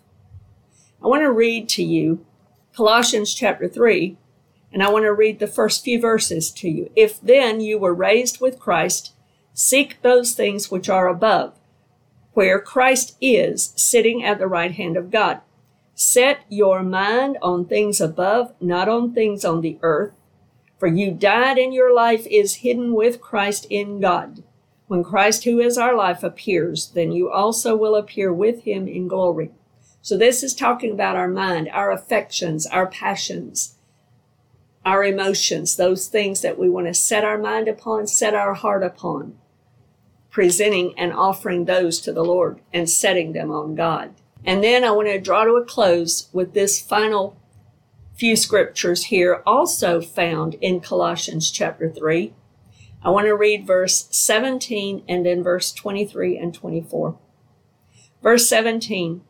I 1.03 1.07
want 1.07 1.23
to 1.23 1.33
read 1.33 1.69
to 1.71 1.83
you 1.83 2.25
Colossians 2.75 3.35
chapter 3.35 3.69
3, 3.69 4.19
and 4.73 4.83
I 4.83 4.91
want 4.91 5.05
to 5.05 5.13
read 5.13 5.39
the 5.39 5.47
first 5.47 5.83
few 5.83 6.01
verses 6.01 6.51
to 6.53 6.69
you. 6.69 6.91
If 6.95 7.21
then 7.21 7.61
you 7.61 7.79
were 7.79 7.95
raised 7.95 8.41
with 8.41 8.61
Christ, 8.61 9.13
seek 9.55 10.03
those 10.03 10.35
things 10.35 10.71
which 10.71 10.89
are 10.89 11.09
above 11.09 11.55
where 12.35 12.61
Christ 12.61 13.17
is 13.21 13.73
sitting 13.77 14.23
at 14.23 14.39
the 14.39 14.47
right 14.47 14.73
hand 14.73 14.97
of 14.97 15.11
God. 15.11 15.41
Set 15.95 16.41
your 16.49 16.83
mind 16.83 17.37
on 17.43 17.67
things 17.67 18.01
above, 18.01 18.55
not 18.61 18.89
on 18.89 19.13
things 19.13 19.45
on 19.45 19.61
the 19.61 19.79
earth. 19.83 20.15
For 20.79 20.87
you 20.87 21.11
died 21.11 21.59
and 21.59 21.75
your 21.75 21.95
life 21.95 22.27
is 22.31 22.57
hidden 22.57 22.95
with 22.95 23.21
Christ 23.21 23.67
in 23.69 24.01
God. 24.01 24.43
When 24.87 25.05
Christ, 25.05 25.45
who 25.45 25.61
is 25.61 25.77
our 25.77 25.95
life, 25.95 26.23
appears, 26.23 26.91
then 26.95 27.13
you 27.13 27.31
also 27.31 27.77
will 27.77 27.95
appear 27.95 28.33
with 28.33 28.63
him 28.63 28.89
in 28.89 29.09
glory. 29.09 29.51
So 30.01 30.17
this 30.17 30.43
is 30.43 30.55
talking 30.55 30.93
about 30.93 31.17
our 31.17 31.29
mind, 31.29 31.69
our 31.71 31.93
affections, 31.93 32.67
our 32.67 32.87
passions, 32.87 33.77
our 34.85 35.05
emotions, 35.05 35.77
those 35.77 36.09
things 36.09 36.41
that 36.41 36.59
we 36.59 36.71
want 36.71 36.87
to 36.87 36.95
set 36.95 37.25
our 37.25 37.37
mind 37.37 37.69
upon, 37.69 38.07
set 38.07 38.35
our 38.35 38.55
heart 38.55 38.83
upon 38.83 39.37
presenting 40.31 40.97
and 40.99 41.13
offering 41.13 41.65
those 41.65 42.01
to 42.01 42.13
the 42.13 42.25
Lord 42.25 42.61
and 42.73 42.89
setting 42.89 43.33
them 43.33 43.51
on 43.51 43.75
God. 43.75 44.15
And 44.45 44.65
then 44.65 44.85
I 44.85 44.91
want 44.91 45.09
to 45.09 45.21
draw 45.21 45.45
to 45.45 45.55
a 45.55 45.65
close 45.65 46.29
with 46.33 46.55
this 46.55 46.81
final 46.81 47.37
few 48.15 48.37
scriptures 48.37 49.05
here, 49.05 49.43
also 49.47 50.01
found 50.01 50.55
in 50.55 50.81
Colossians 50.81 51.51
chapter 51.51 51.91
3. 51.91 52.33
I 53.03 53.11
want 53.11 53.27
to 53.27 53.35
read 53.35 53.67
verse 53.67 54.09
17 54.11 55.05
and 55.09 55.25
then 55.25 55.43
verse 55.43 55.73
23 55.73 56.37
and 56.37 56.53
24. 56.53 57.19
Verse 58.23 58.47
17, 58.47 59.23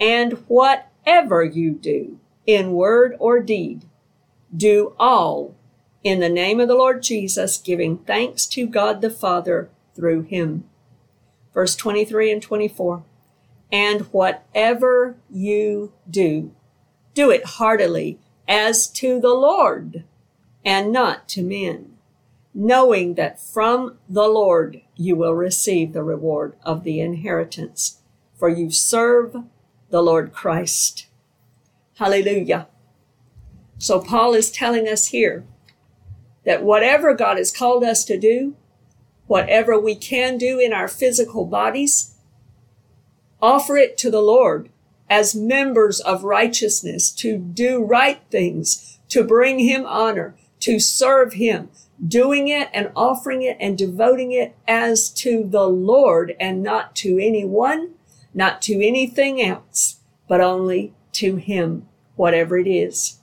and 0.00 0.32
whatever 0.48 1.44
you 1.44 1.70
do 1.70 2.18
in 2.44 2.72
word 2.72 3.14
or 3.20 3.38
deed, 3.38 3.84
do 4.54 4.94
all 4.98 5.54
in 6.02 6.18
the 6.18 6.28
name 6.28 6.58
of 6.58 6.66
the 6.66 6.74
Lord 6.74 7.02
Jesus, 7.02 7.58
giving 7.58 7.98
thanks 7.98 8.46
to 8.46 8.66
God 8.66 9.00
the 9.00 9.10
Father 9.10 9.70
through 9.94 10.22
him. 10.22 10.64
Verse 11.54 11.76
23 11.76 12.32
and 12.32 12.42
24. 12.42 13.04
And 13.70 14.02
whatever 14.12 15.16
you 15.30 15.92
do, 16.08 16.52
do 17.14 17.30
it 17.30 17.44
heartily 17.44 18.18
as 18.46 18.86
to 18.88 19.20
the 19.20 19.34
Lord 19.34 20.04
and 20.64 20.92
not 20.92 21.28
to 21.30 21.42
men, 21.42 21.94
knowing 22.54 23.14
that 23.14 23.40
from 23.40 23.98
the 24.08 24.28
Lord 24.28 24.82
you 24.96 25.16
will 25.16 25.34
receive 25.34 25.92
the 25.92 26.02
reward 26.02 26.54
of 26.62 26.84
the 26.84 27.00
inheritance, 27.00 28.00
for 28.38 28.48
you 28.48 28.70
serve 28.70 29.36
the 29.90 30.02
Lord 30.02 30.32
Christ. 30.32 31.06
Hallelujah. 31.96 32.68
So 33.78 34.00
Paul 34.00 34.34
is 34.34 34.50
telling 34.50 34.86
us 34.86 35.08
here 35.08 35.44
that 36.44 36.62
whatever 36.62 37.14
God 37.14 37.36
has 37.36 37.56
called 37.56 37.84
us 37.84 38.04
to 38.04 38.18
do, 38.18 38.56
whatever 39.26 39.78
we 39.78 39.94
can 39.94 40.38
do 40.38 40.58
in 40.58 40.72
our 40.72 40.88
physical 40.88 41.44
bodies, 41.44 42.14
offer 43.40 43.76
it 43.76 43.96
to 43.98 44.10
the 44.10 44.20
Lord 44.20 44.68
as 45.08 45.34
members 45.34 46.00
of 46.00 46.24
righteousness 46.24 47.10
to 47.10 47.36
do 47.36 47.84
right 47.84 48.20
things, 48.30 48.98
to 49.08 49.22
bring 49.22 49.58
him 49.58 49.84
honor, 49.86 50.34
to 50.60 50.78
serve 50.78 51.34
him, 51.34 51.68
doing 52.06 52.48
it 52.48 52.68
and 52.72 52.90
offering 52.96 53.42
it 53.42 53.56
and 53.60 53.76
devoting 53.76 54.32
it 54.32 54.56
as 54.66 55.10
to 55.10 55.46
the 55.48 55.68
Lord 55.68 56.34
and 56.40 56.62
not 56.62 56.96
to 56.96 57.18
anyone, 57.18 57.90
not 58.32 58.62
to 58.62 58.74
anything 58.84 59.42
else, 59.42 60.00
but 60.28 60.40
only 60.40 60.94
to 61.12 61.36
him, 61.36 61.86
whatever 62.16 62.58
it 62.58 62.66
is. 62.66 63.20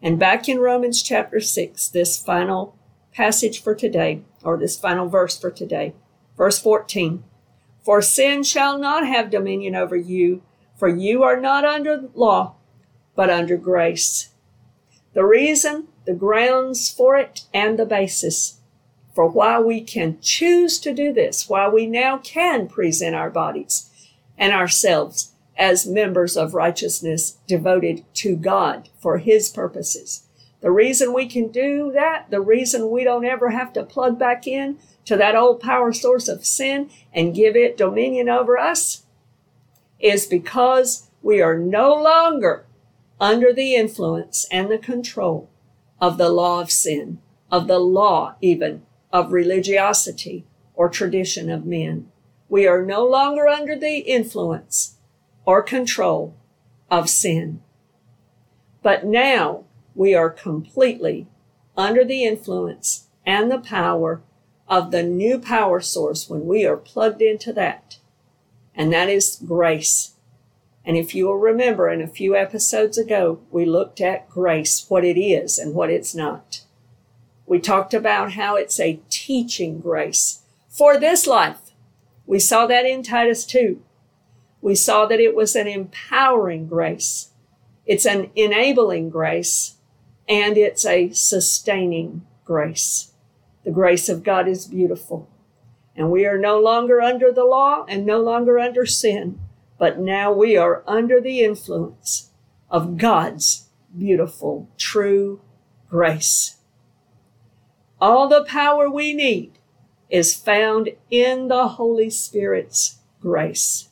And 0.00 0.18
back 0.18 0.48
in 0.48 0.58
Romans 0.58 1.02
chapter 1.02 1.40
6, 1.40 1.88
this 1.88 2.22
final 2.22 2.76
passage 3.14 3.62
for 3.62 3.74
today, 3.74 4.22
or 4.42 4.56
this 4.56 4.78
final 4.78 5.08
verse 5.08 5.38
for 5.38 5.50
today, 5.50 5.94
verse 6.36 6.58
14. 6.58 7.24
For 7.82 8.02
sin 8.02 8.42
shall 8.42 8.78
not 8.78 9.06
have 9.06 9.30
dominion 9.30 9.74
over 9.74 9.96
you, 9.96 10.42
for 10.76 10.88
you 10.88 11.22
are 11.22 11.40
not 11.40 11.64
under 11.64 12.08
law, 12.14 12.56
but 13.14 13.30
under 13.30 13.56
grace. 13.56 14.30
The 15.12 15.24
reason, 15.24 15.88
the 16.06 16.14
grounds 16.14 16.90
for 16.90 17.16
it, 17.16 17.42
and 17.52 17.78
the 17.78 17.86
basis 17.86 18.60
for 19.14 19.28
why 19.28 19.60
we 19.60 19.80
can 19.80 20.18
choose 20.20 20.80
to 20.80 20.92
do 20.92 21.12
this, 21.12 21.48
why 21.48 21.68
we 21.68 21.86
now 21.86 22.18
can 22.18 22.66
present 22.66 23.14
our 23.14 23.30
bodies 23.30 23.88
and 24.36 24.52
ourselves 24.52 25.32
as 25.56 25.86
members 25.86 26.36
of 26.36 26.52
righteousness 26.52 27.38
devoted 27.46 28.04
to 28.14 28.34
God 28.34 28.88
for 28.98 29.18
His 29.18 29.48
purposes. 29.48 30.23
The 30.64 30.70
reason 30.70 31.12
we 31.12 31.26
can 31.26 31.48
do 31.48 31.92
that, 31.92 32.30
the 32.30 32.40
reason 32.40 32.90
we 32.90 33.04
don't 33.04 33.26
ever 33.26 33.50
have 33.50 33.74
to 33.74 33.84
plug 33.84 34.18
back 34.18 34.46
in 34.46 34.78
to 35.04 35.14
that 35.18 35.36
old 35.36 35.60
power 35.60 35.92
source 35.92 36.26
of 36.26 36.46
sin 36.46 36.88
and 37.12 37.34
give 37.34 37.54
it 37.54 37.76
dominion 37.76 38.30
over 38.30 38.56
us, 38.56 39.04
is 40.00 40.24
because 40.24 41.10
we 41.22 41.42
are 41.42 41.58
no 41.58 41.92
longer 41.92 42.64
under 43.20 43.52
the 43.52 43.74
influence 43.74 44.46
and 44.50 44.70
the 44.70 44.78
control 44.78 45.50
of 46.00 46.16
the 46.16 46.30
law 46.30 46.62
of 46.62 46.70
sin, 46.70 47.18
of 47.52 47.66
the 47.66 47.78
law 47.78 48.36
even 48.40 48.86
of 49.12 49.34
religiosity 49.34 50.46
or 50.74 50.88
tradition 50.88 51.50
of 51.50 51.66
men. 51.66 52.10
We 52.48 52.66
are 52.66 52.82
no 52.82 53.04
longer 53.06 53.46
under 53.48 53.78
the 53.78 53.98
influence 53.98 54.96
or 55.44 55.60
control 55.60 56.34
of 56.90 57.10
sin. 57.10 57.60
But 58.82 59.04
now 59.04 59.64
we 59.94 60.14
are 60.14 60.30
completely 60.30 61.26
under 61.76 62.04
the 62.04 62.24
influence 62.24 63.08
and 63.26 63.50
the 63.50 63.58
power 63.58 64.22
of 64.68 64.90
the 64.90 65.02
new 65.02 65.38
power 65.38 65.80
source 65.80 66.28
when 66.28 66.46
we 66.46 66.64
are 66.64 66.76
plugged 66.76 67.22
into 67.22 67.52
that. 67.52 67.98
And 68.74 68.92
that 68.92 69.08
is 69.08 69.40
grace. 69.46 70.14
And 70.84 70.96
if 70.96 71.14
you 71.14 71.26
will 71.26 71.38
remember 71.38 71.88
in 71.88 72.02
a 72.02 72.08
few 72.08 72.36
episodes 72.36 72.98
ago, 72.98 73.40
we 73.50 73.64
looked 73.64 74.00
at 74.00 74.28
grace, 74.28 74.84
what 74.88 75.04
it 75.04 75.18
is 75.18 75.58
and 75.58 75.74
what 75.74 75.90
it's 75.90 76.14
not. 76.14 76.62
We 77.46 77.58
talked 77.58 77.94
about 77.94 78.32
how 78.32 78.56
it's 78.56 78.80
a 78.80 79.00
teaching 79.08 79.80
grace 79.80 80.42
for 80.68 80.98
this 80.98 81.26
life. 81.26 81.72
We 82.26 82.38
saw 82.38 82.66
that 82.66 82.86
in 82.86 83.02
Titus 83.02 83.44
2 83.44 83.82
we 84.64 84.74
saw 84.74 85.04
that 85.04 85.20
it 85.20 85.34
was 85.34 85.54
an 85.54 85.66
empowering 85.66 86.66
grace. 86.66 87.28
It's 87.84 88.06
an 88.06 88.30
enabling 88.34 89.10
grace 89.10 89.73
and 90.28 90.56
it's 90.56 90.84
a 90.84 91.10
sustaining 91.12 92.26
grace. 92.44 93.12
The 93.64 93.70
grace 93.70 94.08
of 94.08 94.22
God 94.22 94.48
is 94.48 94.66
beautiful. 94.66 95.28
And 95.96 96.10
we 96.10 96.26
are 96.26 96.38
no 96.38 96.60
longer 96.60 97.00
under 97.00 97.32
the 97.32 97.44
law 97.44 97.84
and 97.88 98.04
no 98.04 98.20
longer 98.20 98.58
under 98.58 98.84
sin, 98.84 99.38
but 99.78 99.98
now 99.98 100.32
we 100.32 100.56
are 100.56 100.82
under 100.86 101.20
the 101.20 101.40
influence 101.42 102.30
of 102.68 102.98
God's 102.98 103.68
beautiful, 103.96 104.68
true 104.76 105.40
grace. 105.88 106.56
All 108.00 108.28
the 108.28 108.44
power 108.44 108.90
we 108.90 109.14
need 109.14 109.58
is 110.10 110.34
found 110.34 110.90
in 111.10 111.48
the 111.48 111.68
Holy 111.68 112.10
Spirit's 112.10 112.98
grace. 113.20 113.88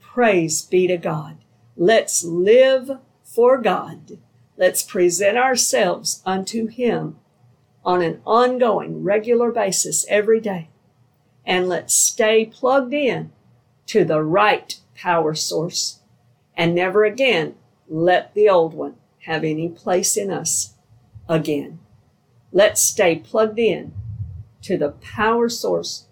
Praise 0.00 0.62
be 0.62 0.86
to 0.86 0.96
God. 0.96 1.38
Let's 1.76 2.24
live 2.24 3.00
for 3.22 3.58
God. 3.58 4.18
Let's 4.56 4.82
present 4.82 5.36
ourselves 5.36 6.22
unto 6.24 6.66
Him 6.66 7.18
on 7.84 8.02
an 8.02 8.20
ongoing, 8.24 9.04
regular 9.04 9.52
basis 9.52 10.04
every 10.08 10.40
day. 10.40 10.68
And 11.44 11.68
let's 11.68 11.94
stay 11.94 12.46
plugged 12.46 12.92
in 12.92 13.30
to 13.86 14.04
the 14.04 14.22
right 14.22 14.78
power 14.94 15.34
source 15.34 16.00
and 16.56 16.74
never 16.74 17.04
again 17.04 17.54
let 17.88 18.34
the 18.34 18.48
old 18.48 18.74
one 18.74 18.96
have 19.26 19.44
any 19.44 19.68
place 19.68 20.16
in 20.16 20.30
us 20.30 20.74
again. 21.28 21.78
Let's 22.52 22.80
stay 22.80 23.16
plugged 23.16 23.58
in 23.58 23.92
to 24.62 24.76
the 24.76 24.90
power 24.90 25.48
source 25.48 26.06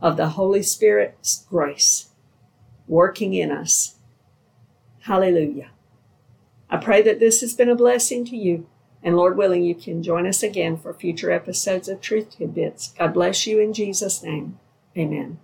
of 0.00 0.16
the 0.16 0.30
Holy 0.30 0.62
Spirit's 0.62 1.44
grace 1.50 2.08
working 2.86 3.34
in 3.34 3.50
us. 3.50 3.96
Hallelujah. 5.00 5.70
I 6.70 6.76
pray 6.78 7.02
that 7.02 7.20
this 7.20 7.40
has 7.42 7.54
been 7.54 7.68
a 7.68 7.74
blessing 7.76 8.24
to 8.26 8.36
you. 8.36 8.66
And 9.02 9.16
Lord 9.16 9.36
willing, 9.36 9.62
you 9.62 9.74
can 9.74 10.02
join 10.02 10.26
us 10.26 10.42
again 10.42 10.76
for 10.76 10.92
future 10.92 11.30
episodes 11.30 11.88
of 11.88 12.00
Truth 12.00 12.38
Tidbits. 12.38 12.94
God 12.98 13.14
bless 13.14 13.46
you 13.46 13.60
in 13.60 13.72
Jesus' 13.72 14.22
name. 14.22 14.58
Amen. 14.96 15.36